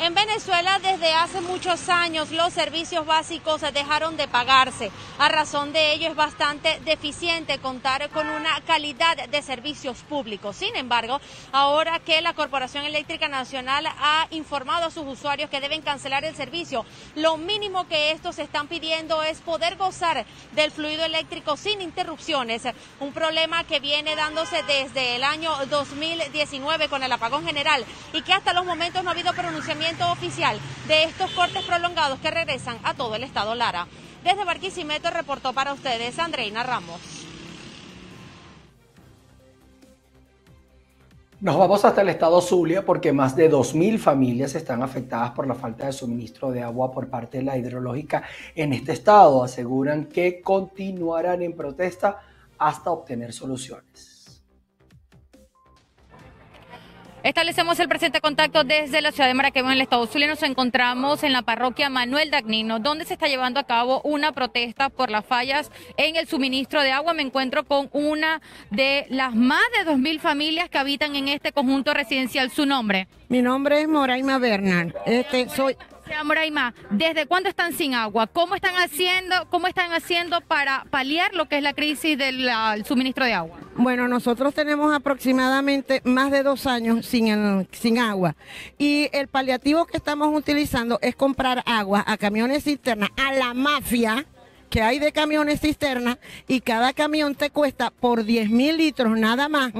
En 0.00 0.12
Venezuela 0.12 0.80
desde 0.80 1.14
hace 1.14 1.40
muchos 1.40 1.88
años 1.88 2.32
los 2.32 2.52
servicios 2.52 3.06
básicos 3.06 3.60
dejaron 3.60 4.16
de 4.16 4.26
pagarse. 4.26 4.90
A 5.18 5.28
razón 5.28 5.72
de 5.72 5.92
ello 5.92 6.08
es 6.08 6.16
bastante 6.16 6.80
deficiente 6.84 7.58
contar 7.58 8.10
con 8.10 8.28
una 8.28 8.60
calidad 8.66 9.16
de 9.28 9.42
servicios 9.42 9.98
públicos. 9.98 10.56
Sin 10.56 10.74
embargo, 10.74 11.20
ahora 11.52 12.00
que 12.00 12.20
la 12.22 12.34
Corporación 12.34 12.84
Eléctrica 12.84 13.28
Nacional 13.28 13.86
ha 13.86 14.26
informado 14.30 14.86
a 14.86 14.90
sus 14.90 15.06
usuarios 15.06 15.48
que 15.48 15.60
deben 15.60 15.80
cancelar 15.80 16.24
el 16.24 16.34
servicio, 16.34 16.84
lo 17.14 17.36
mínimo 17.36 17.86
que 17.86 18.10
estos 18.10 18.40
están 18.40 18.66
pidiendo 18.66 19.22
es 19.22 19.40
poder 19.42 19.76
gozar 19.76 20.26
del 20.52 20.72
fluido 20.72 21.04
eléctrico 21.04 21.56
sin 21.56 21.80
interrupciones. 21.80 22.62
Un 22.98 23.12
problema 23.12 23.62
que 23.62 23.78
viene 23.78 24.16
dándose 24.16 24.60
desde 24.64 25.14
el 25.14 25.22
año 25.22 25.52
2019 25.66 26.88
con 26.88 27.04
el 27.04 27.12
apagón 27.12 27.46
general 27.46 27.84
y 28.12 28.22
que 28.22 28.32
hasta 28.32 28.52
los 28.52 28.66
momentos 28.66 29.04
no 29.04 29.10
ha 29.10 29.12
habido 29.12 29.32
pronunciamiento 29.32 29.83
oficial 30.10 30.58
de 30.88 31.04
estos 31.04 31.30
cortes 31.32 31.62
prolongados 31.64 32.18
que 32.20 32.30
regresan 32.30 32.78
a 32.84 32.94
todo 32.94 33.14
el 33.16 33.24
estado 33.24 33.54
Lara. 33.54 33.86
Desde 34.22 34.44
Barquisimeto 34.44 35.10
reportó 35.10 35.52
para 35.52 35.74
ustedes 35.74 36.18
Andreina 36.18 36.62
Ramos. 36.62 37.00
Nos 41.40 41.58
vamos 41.58 41.84
hasta 41.84 42.00
el 42.00 42.08
estado 42.08 42.40
Zulia 42.40 42.86
porque 42.86 43.12
más 43.12 43.36
de 43.36 43.50
2.000 43.50 43.98
familias 43.98 44.54
están 44.54 44.82
afectadas 44.82 45.32
por 45.32 45.46
la 45.46 45.54
falta 45.54 45.84
de 45.84 45.92
suministro 45.92 46.50
de 46.50 46.62
agua 46.62 46.90
por 46.90 47.10
parte 47.10 47.38
de 47.38 47.44
la 47.44 47.58
hidrológica 47.58 48.22
en 48.54 48.72
este 48.72 48.92
estado. 48.92 49.44
Aseguran 49.44 50.06
que 50.06 50.40
continuarán 50.40 51.42
en 51.42 51.54
protesta 51.54 52.22
hasta 52.56 52.90
obtener 52.90 53.34
soluciones. 53.34 54.13
Establecemos 57.24 57.80
el 57.80 57.88
presente 57.88 58.20
contacto 58.20 58.64
desde 58.64 59.00
la 59.00 59.10
ciudad 59.10 59.28
de 59.28 59.32
Maracaibo, 59.32 59.68
en 59.68 59.76
el 59.76 59.80
estado 59.80 60.06
Zulia. 60.06 60.28
Nos 60.28 60.42
encontramos 60.42 61.22
en 61.22 61.32
la 61.32 61.40
parroquia 61.40 61.88
Manuel 61.88 62.30
Dagnino, 62.30 62.80
donde 62.80 63.06
se 63.06 63.14
está 63.14 63.28
llevando 63.28 63.58
a 63.58 63.64
cabo 63.64 64.02
una 64.04 64.32
protesta 64.32 64.90
por 64.90 65.10
las 65.10 65.24
fallas 65.24 65.72
en 65.96 66.16
el 66.16 66.28
suministro 66.28 66.82
de 66.82 66.92
agua. 66.92 67.14
Me 67.14 67.22
encuentro 67.22 67.64
con 67.64 67.88
una 67.92 68.42
de 68.70 69.06
las 69.08 69.34
más 69.34 69.62
de 69.72 69.90
2.000 69.90 70.20
familias 70.20 70.68
que 70.68 70.76
habitan 70.76 71.16
en 71.16 71.28
este 71.28 71.52
conjunto 71.52 71.94
residencial. 71.94 72.50
¿Su 72.50 72.66
nombre? 72.66 73.08
Mi 73.30 73.40
nombre 73.40 73.80
es 73.80 73.88
Moraima 73.88 74.36
Bernal. 74.36 74.94
Este, 75.06 75.48
soy, 75.48 75.78
Moraima, 76.24 76.74
¿desde 76.90 77.26
cuándo 77.26 77.48
están 77.48 77.72
sin 77.72 77.94
agua? 77.94 78.26
¿Cómo 78.26 78.54
están 78.54 78.74
haciendo, 78.76 79.48
cómo 79.50 79.66
están 79.66 79.92
haciendo 79.92 80.40
para 80.40 80.84
paliar 80.90 81.34
lo 81.34 81.48
que 81.48 81.58
es 81.58 81.62
la 81.62 81.74
crisis 81.74 82.16
del 82.16 82.48
suministro 82.84 83.24
de 83.24 83.34
agua? 83.34 83.58
Bueno, 83.76 84.08
nosotros 84.08 84.54
tenemos 84.54 84.94
aproximadamente 84.94 86.00
más 86.04 86.30
de 86.30 86.42
dos 86.42 86.66
años 86.66 87.04
sin, 87.06 87.68
sin 87.72 87.98
agua 87.98 88.36
y 88.78 89.08
el 89.12 89.28
paliativo 89.28 89.86
que 89.86 89.96
estamos 89.96 90.34
utilizando 90.34 90.98
es 91.02 91.14
comprar 91.16 91.62
agua 91.66 92.04
a 92.06 92.16
camiones 92.16 92.64
cisternas, 92.64 93.10
a 93.16 93.32
la 93.34 93.52
mafia 93.52 94.24
que 94.70 94.82
hay 94.82 94.98
de 94.98 95.12
camiones 95.12 95.60
cisternas 95.60 96.18
y 96.48 96.60
cada 96.60 96.92
camión 96.92 97.34
te 97.34 97.50
cuesta 97.50 97.90
por 97.90 98.24
10 98.24 98.50
mil 98.50 98.76
litros 98.76 99.18
nada 99.18 99.48
más, 99.48 99.72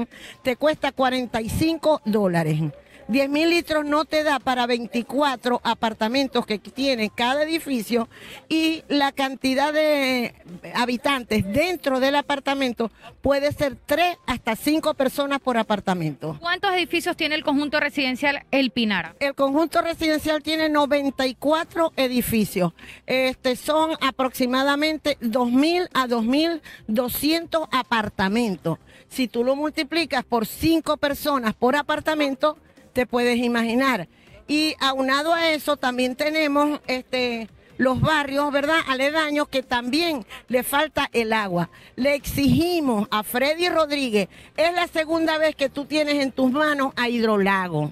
te 0.43 0.55
cuesta 0.55 0.91
45 0.91 2.01
dólares 2.05 2.61
10 3.07 3.29
mil 3.29 3.49
litros 3.49 3.85
no 3.85 4.05
te 4.05 4.23
da 4.23 4.39
para 4.39 4.65
24 4.65 5.61
apartamentos 5.63 6.45
que 6.45 6.57
tiene 6.57 7.09
cada 7.09 7.43
edificio 7.43 8.09
y 8.49 8.83
la 8.87 9.11
cantidad 9.11 9.71
de 9.71 10.33
habitantes 10.73 11.45
dentro 11.45 11.99
del 11.99 12.15
apartamento 12.15 12.91
puede 13.21 13.51
ser 13.51 13.77
3 13.85 14.17
hasta 14.25 14.55
5 14.55 14.95
personas 14.95 15.39
por 15.39 15.57
apartamento. 15.57 16.37
¿Cuántos 16.39 16.73
edificios 16.73 17.15
tiene 17.15 17.35
el 17.35 17.43
conjunto 17.43 17.79
residencial 17.79 18.43
El 18.51 18.71
Pinar? 18.71 19.15
El 19.19 19.35
conjunto 19.35 19.81
residencial 19.81 20.41
tiene 20.41 20.69
94 20.69 21.93
edificios. 21.95 22.73
Este, 23.05 23.55
son 23.55 23.91
aproximadamente 24.01 25.17
2.000 25.21 25.89
a 25.93 26.07
2.200 26.07 27.67
apartamentos. 27.71 28.79
Si 29.07 29.27
tú 29.27 29.43
lo 29.43 29.55
multiplicas 29.55 30.23
por 30.23 30.47
5 30.47 30.97
personas 30.97 31.53
por 31.53 31.75
apartamento, 31.75 32.57
te 32.95 33.05
puedes 33.05 33.37
imaginar. 33.37 34.07
Y 34.47 34.75
aunado 34.79 35.33
a 35.33 35.49
eso 35.49 35.75
también 35.75 36.15
tenemos 36.15 36.79
este 36.87 37.49
los 37.77 37.99
barrios, 37.99 38.53
¿verdad? 38.53 38.79
Aledaños 38.87 39.49
que 39.49 39.61
también 39.61 40.25
le 40.47 40.63
falta 40.63 41.09
el 41.11 41.33
agua. 41.33 41.69
Le 41.97 42.15
exigimos 42.15 43.09
a 43.11 43.23
Freddy 43.23 43.67
Rodríguez, 43.67 44.29
es 44.55 44.73
la 44.73 44.87
segunda 44.87 45.37
vez 45.37 45.57
que 45.57 45.67
tú 45.67 45.83
tienes 45.83 46.15
en 46.23 46.31
tus 46.31 46.51
manos 46.51 46.93
a 46.95 47.09
Hidrolago. 47.09 47.91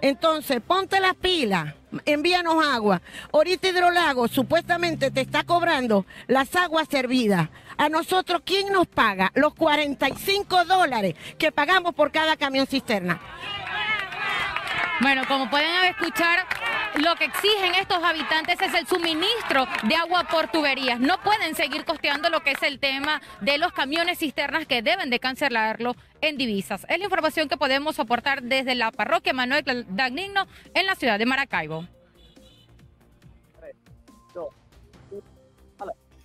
Entonces, 0.00 0.60
ponte 0.64 1.00
las 1.00 1.16
pilas, 1.16 1.74
envíanos 2.04 2.64
agua. 2.64 3.02
Ahorita 3.32 3.68
Hidrolago 3.68 4.28
supuestamente 4.28 5.10
te 5.10 5.22
está 5.22 5.42
cobrando 5.42 6.06
las 6.28 6.54
aguas 6.54 6.86
servidas. 6.88 7.48
A 7.78 7.88
nosotros, 7.88 8.42
¿quién 8.44 8.72
nos 8.72 8.86
paga? 8.86 9.32
Los 9.34 9.54
45 9.54 10.66
dólares 10.66 11.16
que 11.36 11.50
pagamos 11.50 11.94
por 11.96 12.12
cada 12.12 12.36
camión 12.36 12.68
cisterna. 12.68 13.20
Bueno, 15.00 15.22
como 15.28 15.50
pueden 15.50 15.84
escuchar, 15.84 16.46
lo 16.96 17.14
que 17.16 17.26
exigen 17.26 17.74
estos 17.74 18.02
habitantes 18.02 18.60
es 18.60 18.72
el 18.72 18.86
suministro 18.86 19.68
de 19.82 19.94
agua 19.94 20.24
por 20.24 20.48
tuberías. 20.48 20.98
No 20.98 21.20
pueden 21.20 21.54
seguir 21.54 21.84
costeando 21.84 22.30
lo 22.30 22.40
que 22.40 22.52
es 22.52 22.62
el 22.62 22.78
tema 22.78 23.20
de 23.42 23.58
los 23.58 23.72
camiones 23.72 24.18
cisternas 24.18 24.66
que 24.66 24.80
deben 24.80 25.10
de 25.10 25.20
cancelarlo 25.20 25.96
en 26.22 26.38
divisas. 26.38 26.86
Es 26.88 26.98
la 26.98 27.04
información 27.04 27.48
que 27.48 27.58
podemos 27.58 27.98
aportar 27.98 28.42
desde 28.42 28.74
la 28.74 28.90
parroquia 28.90 29.34
Manuel 29.34 29.86
Dagnino 29.90 30.46
en 30.72 30.86
la 30.86 30.94
ciudad 30.94 31.18
de 31.18 31.26
Maracaibo. 31.26 31.86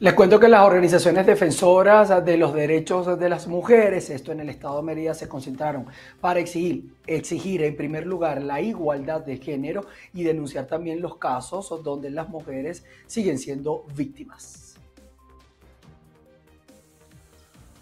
Les 0.01 0.15
cuento 0.15 0.39
que 0.39 0.48
las 0.48 0.65
organizaciones 0.65 1.27
defensoras 1.27 2.25
de 2.25 2.36
los 2.36 2.55
derechos 2.55 3.20
de 3.20 3.29
las 3.29 3.46
mujeres, 3.46 4.10
esto 4.10 4.31
en 4.31 4.39
el 4.39 4.50
estado 4.50 4.77
de 4.77 4.81
Mérida, 4.81 5.13
se 5.13 5.29
concentraron 5.29 5.86
para 6.20 6.39
exigir, 6.39 6.96
exigir 7.05 7.62
en 7.62 7.75
primer 7.75 8.08
lugar 8.08 8.41
la 8.41 8.60
igualdad 8.62 9.22
de 9.24 9.38
género 9.38 9.86
y 10.12 10.24
denunciar 10.24 10.65
también 10.65 11.01
los 11.01 11.17
casos 11.17 11.84
donde 11.84 12.10
las 12.10 12.29
mujeres 12.29 12.84
siguen 13.05 13.38
siendo 13.38 13.86
víctimas. 13.96 14.75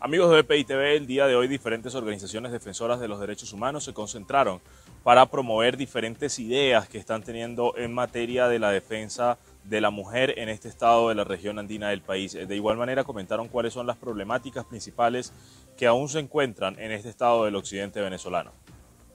Amigos 0.02 0.30
de 0.30 0.42
BPI 0.42 0.66
TV, 0.66 0.98
el 0.98 1.08
día 1.08 1.26
de 1.26 1.38
hoy 1.38 1.48
diferentes 1.48 1.96
organizaciones 1.96 2.52
defensoras 2.52 3.00
de 3.00 3.08
los 3.08 3.22
derechos 3.22 3.54
humanos 3.54 3.86
se 3.86 3.94
concentraron 3.94 4.60
para 5.04 5.26
promover 5.28 5.78
diferentes 5.78 6.38
ideas 6.40 6.90
que 6.90 6.98
están 6.98 7.24
teniendo 7.24 7.78
en 7.78 7.94
materia 7.94 8.50
de 8.50 8.60
la 8.60 8.72
defensa 8.72 9.38
de 9.64 9.82
la 9.82 9.90
mujer 9.90 10.34
en 10.38 10.50
este 10.50 10.68
estado 10.68 11.10
de 11.10 11.16
la 11.16 11.24
región 11.24 11.60
andina 11.60 11.90
del 11.90 12.02
país. 12.02 12.34
De 12.34 12.56
igual 12.56 12.78
manera 12.78 13.04
comentaron 13.04 13.48
cuáles 13.48 13.74
son 13.74 13.88
las 13.88 13.98
problemáticas 13.98 14.66
principales 14.66 15.34
que 15.78 15.88
aún 15.88 16.10
se 16.10 16.20
encuentran 16.20 16.80
en 16.80 16.92
este 16.92 17.10
estado 17.10 17.46
del 17.46 17.56
occidente 17.56 18.02
venezolano. 18.02 18.52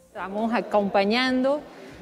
Estamos 0.08 0.54
acompañando 0.54 1.60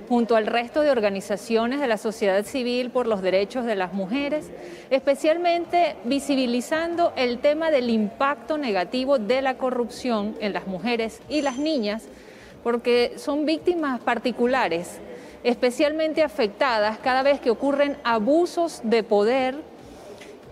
junto 0.09 0.37
al 0.37 0.47
resto 0.47 0.83
de 0.83 0.91
organizaciones 0.91 1.81
de 1.81 1.87
la 1.87 1.97
sociedad 1.97 2.45
civil 2.45 2.91
por 2.91 3.07
los 3.07 3.23
derechos 3.23 3.65
de 3.65 3.75
las 3.75 3.95
mujeres, 3.95 4.51
especialmente 4.91 5.97
visibilizando 6.05 7.13
el 7.17 7.39
tema 7.39 7.71
del 7.71 7.89
impacto 7.89 8.59
negativo 8.59 9.19
de 9.19 9.41
la 9.41 9.57
corrupción 9.57 10.37
en 10.41 10.53
las 10.53 10.67
mujeres 10.67 11.23
y 11.29 11.41
las 11.41 11.57
niñas, 11.57 12.05
porque 12.63 13.15
son 13.17 13.47
víctimas 13.47 14.01
particulares 14.01 15.01
especialmente 15.45 16.23
afectadas 16.23 16.99
cada 16.99 17.23
vez 17.23 17.41
que 17.41 17.51
ocurren 17.51 17.97
abusos 18.05 18.81
de 18.85 19.03
poder 19.03 19.57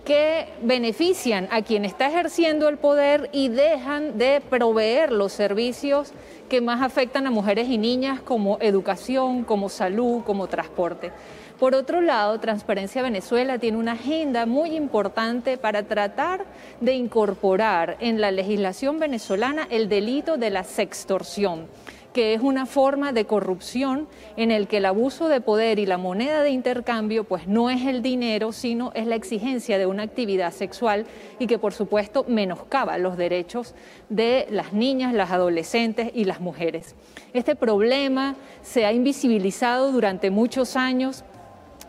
que 0.05 0.49
benefician 0.63 1.47
a 1.51 1.63
quien 1.63 1.85
está 1.85 2.09
ejerciendo 2.09 2.69
el 2.69 2.79
poder 2.79 3.29
y 3.33 3.49
dejan 3.49 4.19
de 4.19 4.41
proveer 4.41 5.13
los 5.13 5.33
servicios 5.33 6.13
que 6.49 6.61
más 6.61 6.83
afectan 6.83 7.27
a 7.27 7.31
mujeres 7.31 7.69
y 7.69 7.79
niñas 7.79 8.21
como 8.21 8.59
educación, 8.61 9.45
como 9.45 9.69
salud, 9.69 10.23
como 10.25 10.49
transporte. 10.49 11.13
Por 11.61 11.75
otro 11.75 12.01
lado, 12.01 12.41
Transparencia 12.41 13.03
Venezuela 13.03 13.59
tiene 13.59 13.77
una 13.77 13.93
agenda 13.93 14.47
muy 14.47 14.75
importante 14.75 15.59
para 15.59 15.83
tratar 15.83 16.47
de 16.81 16.95
incorporar 16.95 17.99
en 18.01 18.21
la 18.21 18.31
legislación 18.31 18.99
venezolana 18.99 19.69
el 19.71 19.89
delito 19.89 20.39
de 20.39 20.51
la 20.51 20.65
sextorsión 20.65 21.69
que 22.13 22.35
es 22.35 22.41
una 22.41 22.67
forma 22.67 23.13
de 23.13 23.25
corrupción 23.25 24.09
en 24.37 24.51
el 24.51 24.67
que 24.67 24.79
el 24.79 24.87
abuso 24.87 25.29
de 25.29 25.41
poder 25.41 25.79
y 25.79 25.87
la 25.87 25.99
moneda 25.99 26.43
de 26.43 26.51
intercambio 26.51 27.25
pues 27.25 27.47
no 27.47 27.71
es 27.71 27.87
el 27.87 28.03
dinero, 28.03 28.53
sino 28.53 28.93
es 28.95 29.07
la 29.07 29.15
exigencia 29.15 29.79
de 29.79 29.87
una 29.87 30.03
actividad 30.03 30.53
sexual 30.53 31.07
y 31.39 31.47
que 31.47 31.59
por 31.59 31.73
supuesto 31.73 32.25
menoscaba 32.27 32.99
los 32.99 33.17
derechos 33.17 33.75
de 34.09 34.47
las 34.51 34.73
niñas, 34.73 35.15
las 35.15 35.31
adolescentes 35.31 36.11
y 36.15 36.25
las 36.25 36.41
mujeres. 36.41 36.95
Este 37.33 37.55
problema 37.55 38.37
se 38.63 38.87
ha 38.87 38.93
invisibilizado 38.93 39.93
durante 39.93 40.31
muchos 40.31 40.77
años 40.77 41.25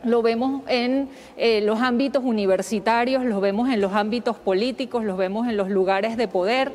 lo 0.03 0.23
vemos 0.23 0.63
en 0.67 1.10
eh, 1.38 1.62
los 1.62 1.79
ámbitos 1.79 2.23
universitarios, 2.23 3.23
lo 3.23 3.39
vemos 3.39 3.69
en 3.69 3.81
los 3.81 3.93
ámbitos 3.93 4.38
políticos, 4.38 5.03
lo 5.03 5.15
vemos 5.15 5.47
en 5.47 5.57
los 5.57 5.69
lugares 5.69 6.17
de 6.17 6.27
poder. 6.27 6.71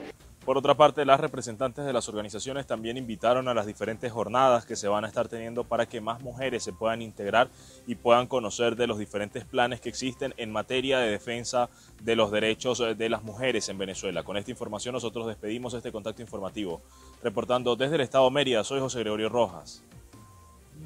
Por 0.47 0.57
otra 0.57 0.77
parte, 0.77 1.05
las 1.05 1.19
representantes 1.19 1.85
de 1.85 1.93
las 1.93 2.09
organizaciones 2.09 2.69
también 2.69 2.97
invitaron 2.97 3.49
a 3.49 3.55
las 3.55 3.67
diferentes 3.67 4.13
jornadas 4.13 4.65
que 4.65 4.77
se 4.77 4.87
van 4.87 5.05
a 5.05 5.09
estar 5.09 5.27
teniendo 5.27 5.65
para 5.65 5.87
que 5.87 6.01
más 6.01 6.23
mujeres 6.23 6.63
se 6.63 6.73
puedan 6.73 7.03
integrar 7.03 7.49
y 7.85 7.97
puedan 7.97 8.29
conocer 8.29 8.77
de 8.77 8.87
los 8.87 8.97
diferentes 8.97 9.45
planes 9.45 9.81
que 9.81 9.89
existen 9.89 10.35
en 10.37 10.53
materia 10.53 11.01
de 11.01 11.11
defensa 11.11 11.69
de 12.01 12.15
los 12.15 12.31
derechos 12.31 12.81
de 12.97 13.09
las 13.09 13.25
mujeres 13.25 13.69
en 13.71 13.77
Venezuela. 13.77 14.23
Con 14.23 14.37
esta 14.37 14.53
información 14.53 14.93
nosotros 14.93 15.27
despedimos 15.27 15.75
este 15.75 15.91
contacto 15.91 16.23
informativo. 16.23 16.81
Reportando 17.25 17.75
desde 17.75 17.97
el 17.97 18.03
Estado 18.03 18.31
Mérida, 18.31 18.63
soy 18.63 18.79
José 18.79 19.01
Gregorio 19.01 19.29
Rojas, 19.29 19.83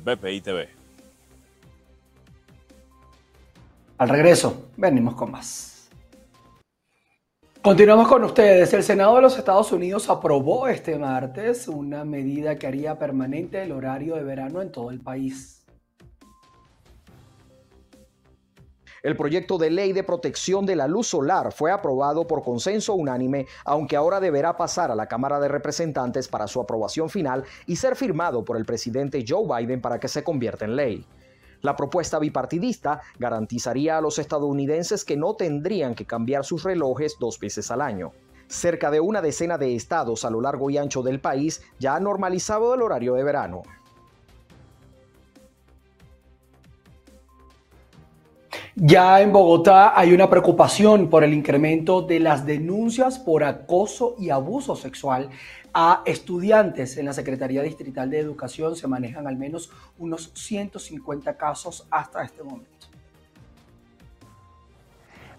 BPI 0.03 0.41
TV. 0.41 0.71
Al 3.99 4.09
regreso, 4.09 4.71
venimos 4.79 5.15
con 5.17 5.31
más. 5.31 5.80
Continuamos 7.63 8.09
con 8.09 8.25
ustedes. 8.25 8.73
El 8.73 8.83
Senado 8.83 9.17
de 9.17 9.21
los 9.21 9.37
Estados 9.37 9.71
Unidos 9.71 10.09
aprobó 10.09 10.67
este 10.67 10.99
martes 10.99 11.69
una 11.69 12.07
medida 12.07 12.57
que 12.57 12.67
haría 12.67 12.99
permanente 12.99 13.63
el 13.63 13.73
horario 13.73 14.17
de 14.17 14.25
verano 14.25 14.63
en 14.63 14.73
todo 14.73 14.91
el 14.91 15.01
país. 15.01 15.63
El 19.03 19.15
proyecto 19.15 19.59
de 19.59 19.69
ley 19.69 19.93
de 19.93 20.03
protección 20.03 20.65
de 20.65 20.75
la 20.75 20.89
luz 20.89 21.09
solar 21.09 21.53
fue 21.53 21.71
aprobado 21.71 22.27
por 22.27 22.43
consenso 22.43 22.95
unánime, 22.95 23.45
aunque 23.67 23.95
ahora 23.95 24.21
deberá 24.21 24.57
pasar 24.57 24.91
a 24.91 24.95
la 24.95 25.07
Cámara 25.07 25.39
de 25.39 25.49
Representantes 25.49 26.29
para 26.29 26.47
su 26.47 26.63
aprobación 26.63 27.11
final 27.11 27.45
y 27.67 27.77
ser 27.77 27.95
firmado 27.95 28.43
por 28.43 28.57
el 28.57 28.65
presidente 28.65 29.23
Joe 29.27 29.47
Biden 29.47 29.83
para 29.83 30.01
que 30.01 30.09
se 30.09 30.25
convierta 30.25 30.65
en 30.65 30.77
ley. 30.77 31.07
La 31.63 31.77
propuesta 31.77 32.19
bipartidista 32.19 33.03
garantizaría 33.19 33.99
a 33.99 34.01
los 34.01 34.19
estadounidenses 34.19 35.05
que 35.05 35.17
no 35.17 35.35
tendrían 35.35 35.95
que 35.95 36.07
cambiar 36.07 36.45
sus 36.45 36.63
relojes 36.63 37.17
dos 37.21 37.39
veces 37.39 37.71
al 37.71 37.83
año. 37.83 38.13
Cerca 38.49 38.91
de 38.91 39.01
una 39.01 39.23
decena 39.23 39.59
de 39.59 39.77
estados 39.77 40.25
a 40.25 40.31
lo 40.31 40.41
largo 40.41 40.71
y 40.71 40.79
ancho 40.79 41.03
del 41.03 41.21
país 41.21 41.63
ya 41.79 41.95
han 41.95 42.05
normalizado 42.05 42.75
el 42.75 42.83
horario 42.83 43.15
de 43.15 43.25
verano. 43.25 43.63
Ya 48.77 49.21
en 49.21 49.31
Bogotá 49.31 49.99
hay 49.99 50.13
una 50.15 50.31
preocupación 50.31 51.11
por 51.11 51.23
el 51.23 51.35
incremento 51.35 52.01
de 52.01 52.19
las 52.19 52.47
denuncias 52.47 53.19
por 53.19 53.45
acoso 53.45 54.15
y 54.19 54.31
abuso 54.31 54.75
sexual 54.75 55.29
a 55.73 56.03
estudiantes 56.07 56.97
en 56.97 57.07
la 57.07 57.13
Secretaría 57.13 57.63
Distrital 57.63 58.11
de 58.11 58.19
Educación. 58.19 58.77
Se 58.77 58.89
manejan 58.89 59.27
al 59.27 59.37
menos 59.37 59.71
unos 59.99 60.33
150 60.35 61.37
casos 61.37 61.87
hasta 61.91 62.23
este 62.23 62.43
momento. 62.43 62.80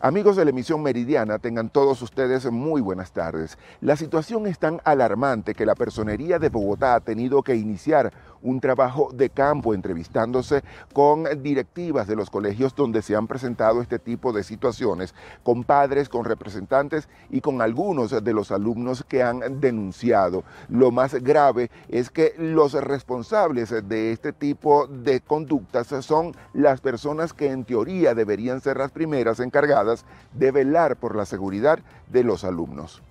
Amigos 0.04 0.36
de 0.36 0.46
la 0.46 0.50
emisión 0.50 0.82
meridiana, 0.82 1.38
tengan 1.38 1.70
todos 1.70 2.02
ustedes 2.02 2.52
muy 2.52 2.82
buenas 2.82 3.12
tardes. 3.12 3.60
La 3.82 3.96
situación 3.96 4.48
es 4.48 4.58
tan 4.58 4.82
alarmante 4.84 5.54
que 5.54 5.64
la 5.64 5.76
personería 5.76 6.40
de 6.40 6.50
Bogotá 6.50 6.96
ha 6.96 7.02
tenido 7.02 7.44
que 7.44 7.56
iniciar 7.56 8.12
un 8.42 8.60
trabajo 8.60 9.12
de 9.14 9.30
campo 9.30 9.76
entrevistándose 9.76 10.64
con 10.94 11.26
directivas 11.44 12.08
de 12.08 12.16
los 12.16 12.32
colegios 12.32 12.76
donde 12.76 13.04
se 13.04 13.16
han 13.16 13.28
presentado 13.28 13.80
este 13.80 14.00
tipo 14.00 14.34
de 14.34 14.44
situaciones, 14.44 15.14
con 15.44 15.64
padres, 15.64 16.10
con 16.10 16.26
representantes 16.26 17.08
y 17.30 17.42
con 17.42 17.62
algunos 17.62 18.24
de 18.24 18.34
los 18.34 18.52
alumnos 18.52 19.04
que 19.08 19.22
han 19.22 19.62
denunciado. 19.62 20.44
Lo 20.70 20.90
más 20.90 21.14
grave 21.14 21.70
es 21.90 22.10
que 22.10 22.34
los 22.40 22.74
responsables 22.74 23.70
de 23.88 24.12
este 24.12 24.34
tipo 24.34 24.88
de 24.88 25.22
conductas 25.22 25.88
son 26.04 26.34
las 26.54 26.82
personas 26.82 27.34
que 27.34 27.52
en 27.52 27.66
teoría 27.66 28.16
deberían 28.16 28.62
ser 28.62 28.78
las 28.78 28.92
primeras 28.92 29.40
de 30.34 30.52
velar 30.52 30.96
por 30.96 31.16
la 31.16 31.26
seguridad 31.26 31.80
de 32.08 32.24
los 32.24 32.44
alumnos. 32.44 33.02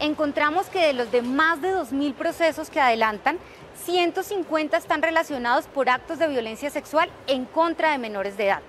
Encontramos 0.00 0.66
que 0.66 0.86
de 0.86 0.92
los 0.94 1.12
de 1.12 1.22
más 1.22 1.60
de 1.60 1.74
2.000 1.74 2.14
procesos 2.14 2.70
que 2.70 2.80
adelantan, 2.80 3.38
150 3.84 4.76
están 4.76 5.02
relacionados 5.02 5.66
por 5.66 5.88
actos 5.88 6.18
de 6.18 6.28
violencia 6.28 6.70
sexual 6.70 7.10
en 7.26 7.44
contra 7.44 7.92
de 7.92 7.98
menores 7.98 8.36
de 8.36 8.46
edad. 8.46 8.62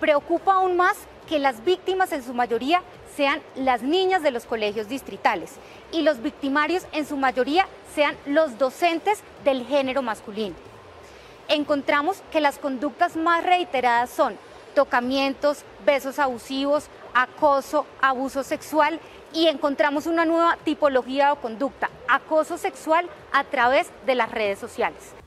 Preocupa 0.00 0.54
aún 0.54 0.76
más 0.76 0.96
que 1.28 1.38
las 1.38 1.64
víctimas 1.64 2.12
en 2.12 2.22
su 2.22 2.34
mayoría 2.34 2.82
sean 3.14 3.40
las 3.54 3.82
niñas 3.82 4.22
de 4.22 4.30
los 4.30 4.46
colegios 4.46 4.88
distritales 4.88 5.52
y 5.92 6.02
los 6.02 6.22
victimarios 6.22 6.86
en 6.92 7.06
su 7.06 7.16
mayoría 7.16 7.66
sean 7.94 8.16
los 8.26 8.58
docentes 8.58 9.22
del 9.44 9.66
género 9.66 10.02
masculino. 10.02 10.54
Encontramos 11.48 12.22
que 12.30 12.40
las 12.40 12.58
conductas 12.58 13.16
más 13.16 13.44
reiteradas 13.44 14.08
son 14.10 14.36
tocamientos, 14.74 15.64
besos 15.84 16.18
abusivos, 16.18 16.88
acoso, 17.14 17.86
abuso 18.00 18.42
sexual 18.42 19.00
y 19.32 19.46
encontramos 19.46 20.06
una 20.06 20.24
nueva 20.24 20.56
tipología 20.64 21.32
o 21.32 21.36
conducta, 21.36 21.90
acoso 22.08 22.58
sexual 22.58 23.08
a 23.32 23.44
través 23.44 23.90
de 24.06 24.14
las 24.14 24.30
redes 24.30 24.58
sociales. 24.58 25.19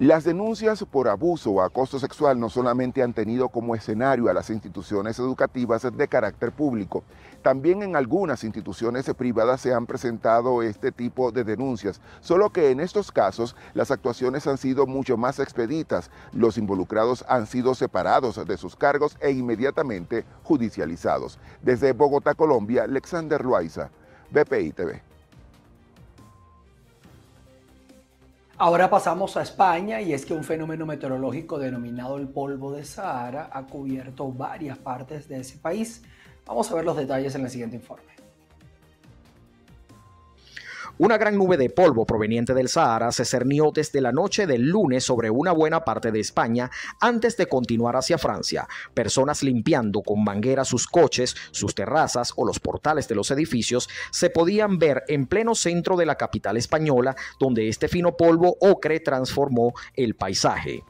Las 0.00 0.24
denuncias 0.24 0.82
por 0.90 1.08
abuso 1.08 1.50
o 1.50 1.60
acoso 1.60 1.98
sexual 1.98 2.40
no 2.40 2.48
solamente 2.48 3.02
han 3.02 3.12
tenido 3.12 3.50
como 3.50 3.74
escenario 3.74 4.30
a 4.30 4.32
las 4.32 4.48
instituciones 4.48 5.18
educativas 5.18 5.86
de 5.94 6.08
carácter 6.08 6.52
público, 6.52 7.04
también 7.42 7.82
en 7.82 7.94
algunas 7.94 8.42
instituciones 8.42 9.12
privadas 9.12 9.60
se 9.60 9.74
han 9.74 9.84
presentado 9.84 10.62
este 10.62 10.90
tipo 10.90 11.32
de 11.32 11.44
denuncias, 11.44 12.00
solo 12.22 12.48
que 12.48 12.70
en 12.70 12.80
estos 12.80 13.12
casos 13.12 13.54
las 13.74 13.90
actuaciones 13.90 14.46
han 14.46 14.56
sido 14.56 14.86
mucho 14.86 15.18
más 15.18 15.38
expeditas, 15.38 16.10
los 16.32 16.56
involucrados 16.56 17.22
han 17.28 17.46
sido 17.46 17.74
separados 17.74 18.42
de 18.48 18.56
sus 18.56 18.76
cargos 18.76 19.18
e 19.20 19.32
inmediatamente 19.32 20.24
judicializados. 20.44 21.38
Desde 21.60 21.92
Bogotá, 21.92 22.32
Colombia, 22.32 22.84
Alexander 22.84 23.44
Loaiza, 23.44 23.90
BPI 24.30 24.72
TV. 24.72 25.09
Ahora 28.62 28.90
pasamos 28.90 29.38
a 29.38 29.42
España 29.42 30.02
y 30.02 30.12
es 30.12 30.26
que 30.26 30.34
un 30.34 30.44
fenómeno 30.44 30.84
meteorológico 30.84 31.58
denominado 31.58 32.18
el 32.18 32.28
polvo 32.28 32.72
de 32.72 32.84
Sahara 32.84 33.48
ha 33.50 33.62
cubierto 33.62 34.30
varias 34.30 34.76
partes 34.76 35.26
de 35.28 35.40
ese 35.40 35.56
país. 35.56 36.02
Vamos 36.44 36.70
a 36.70 36.74
ver 36.74 36.84
los 36.84 36.98
detalles 36.98 37.34
en 37.34 37.40
el 37.40 37.48
siguiente 37.48 37.76
informe. 37.76 38.19
Una 41.02 41.16
gran 41.16 41.38
nube 41.38 41.56
de 41.56 41.70
polvo 41.70 42.04
proveniente 42.04 42.52
del 42.52 42.68
Sahara 42.68 43.10
se 43.10 43.24
cernió 43.24 43.70
desde 43.74 44.02
la 44.02 44.12
noche 44.12 44.46
del 44.46 44.68
lunes 44.68 45.02
sobre 45.02 45.30
una 45.30 45.50
buena 45.50 45.82
parte 45.82 46.12
de 46.12 46.20
España 46.20 46.70
antes 47.00 47.38
de 47.38 47.46
continuar 47.46 47.96
hacia 47.96 48.18
Francia. 48.18 48.68
Personas 48.92 49.42
limpiando 49.42 50.02
con 50.02 50.22
manguera 50.22 50.62
sus 50.62 50.86
coches, 50.86 51.34
sus 51.52 51.74
terrazas 51.74 52.34
o 52.36 52.44
los 52.44 52.60
portales 52.60 53.08
de 53.08 53.14
los 53.14 53.30
edificios 53.30 53.88
se 54.10 54.28
podían 54.28 54.78
ver 54.78 55.02
en 55.08 55.24
pleno 55.24 55.54
centro 55.54 55.96
de 55.96 56.04
la 56.04 56.16
capital 56.16 56.58
española, 56.58 57.16
donde 57.38 57.70
este 57.70 57.88
fino 57.88 58.14
polvo 58.14 58.58
ocre 58.60 59.00
transformó 59.00 59.72
el 59.94 60.16
paisaje. 60.16 60.84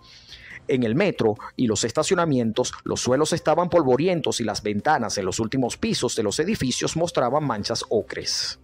En 0.67 0.83
el 0.83 0.97
metro 0.97 1.37
y 1.55 1.69
los 1.69 1.85
estacionamientos, 1.85 2.73
los 2.83 3.01
suelos 3.01 3.33
estaban 3.33 3.69
polvorientos 3.69 4.41
y 4.41 4.45
las 4.45 4.65
ventanas 4.65 5.19
en 5.19 5.25
los 5.27 5.39
últimos 5.39 5.77
pisos 5.77 6.17
de 6.17 6.25
los 6.25 6.41
edificios 6.41 6.97
mostraban 6.97 7.45
manchas 7.45 7.85
ocres. 7.91 8.59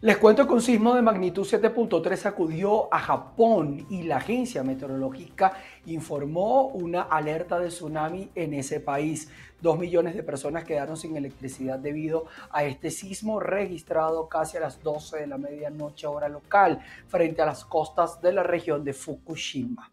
Les 0.00 0.16
cuento 0.16 0.46
que 0.46 0.52
un 0.52 0.62
sismo 0.62 0.94
de 0.94 1.02
magnitud 1.02 1.44
7.3 1.44 2.14
sacudió 2.14 2.94
a 2.94 3.00
Japón 3.00 3.84
y 3.90 4.04
la 4.04 4.18
agencia 4.18 4.62
meteorológica 4.62 5.54
informó 5.86 6.68
una 6.68 7.02
alerta 7.02 7.58
de 7.58 7.66
tsunami 7.66 8.30
en 8.36 8.54
ese 8.54 8.78
país. 8.78 9.28
Dos 9.60 9.76
millones 9.76 10.14
de 10.14 10.22
personas 10.22 10.62
quedaron 10.62 10.96
sin 10.96 11.16
electricidad 11.16 11.80
debido 11.80 12.26
a 12.52 12.62
este 12.62 12.92
sismo 12.92 13.40
registrado 13.40 14.28
casi 14.28 14.56
a 14.56 14.60
las 14.60 14.80
12 14.84 15.18
de 15.18 15.26
la 15.26 15.36
medianoche 15.36 16.06
hora 16.06 16.28
local 16.28 16.78
frente 17.08 17.42
a 17.42 17.46
las 17.46 17.64
costas 17.64 18.22
de 18.22 18.32
la 18.32 18.44
región 18.44 18.84
de 18.84 18.92
Fukushima. 18.92 19.90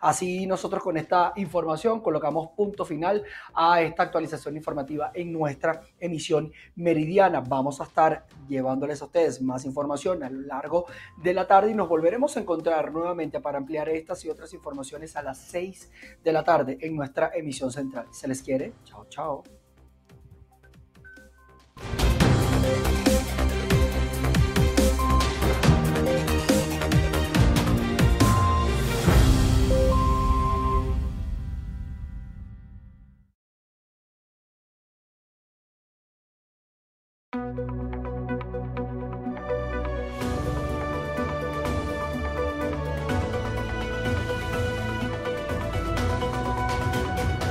Así 0.00 0.46
nosotros 0.46 0.82
con 0.82 0.96
esta 0.96 1.32
información 1.36 2.00
colocamos 2.00 2.50
punto 2.56 2.84
final 2.84 3.24
a 3.54 3.82
esta 3.82 4.04
actualización 4.04 4.56
informativa 4.56 5.10
en 5.14 5.32
nuestra 5.32 5.80
emisión 5.98 6.52
meridiana. 6.74 7.40
Vamos 7.40 7.80
a 7.80 7.84
estar 7.84 8.26
llevándoles 8.48 9.02
a 9.02 9.06
ustedes 9.06 9.40
más 9.42 9.64
información 9.64 10.22
a 10.22 10.30
lo 10.30 10.40
largo 10.42 10.86
de 11.22 11.34
la 11.34 11.46
tarde 11.46 11.70
y 11.70 11.74
nos 11.74 11.88
volveremos 11.88 12.36
a 12.36 12.40
encontrar 12.40 12.92
nuevamente 12.92 13.40
para 13.40 13.58
ampliar 13.58 13.88
estas 13.88 14.24
y 14.24 14.30
otras 14.30 14.52
informaciones 14.54 15.16
a 15.16 15.22
las 15.22 15.38
6 15.38 15.90
de 16.22 16.32
la 16.32 16.44
tarde 16.44 16.78
en 16.80 16.96
nuestra 16.96 17.30
emisión 17.34 17.70
central. 17.70 18.06
Se 18.10 18.28
les 18.28 18.42
quiere. 18.42 18.72
Chao, 18.84 19.06
chao. 19.08 19.42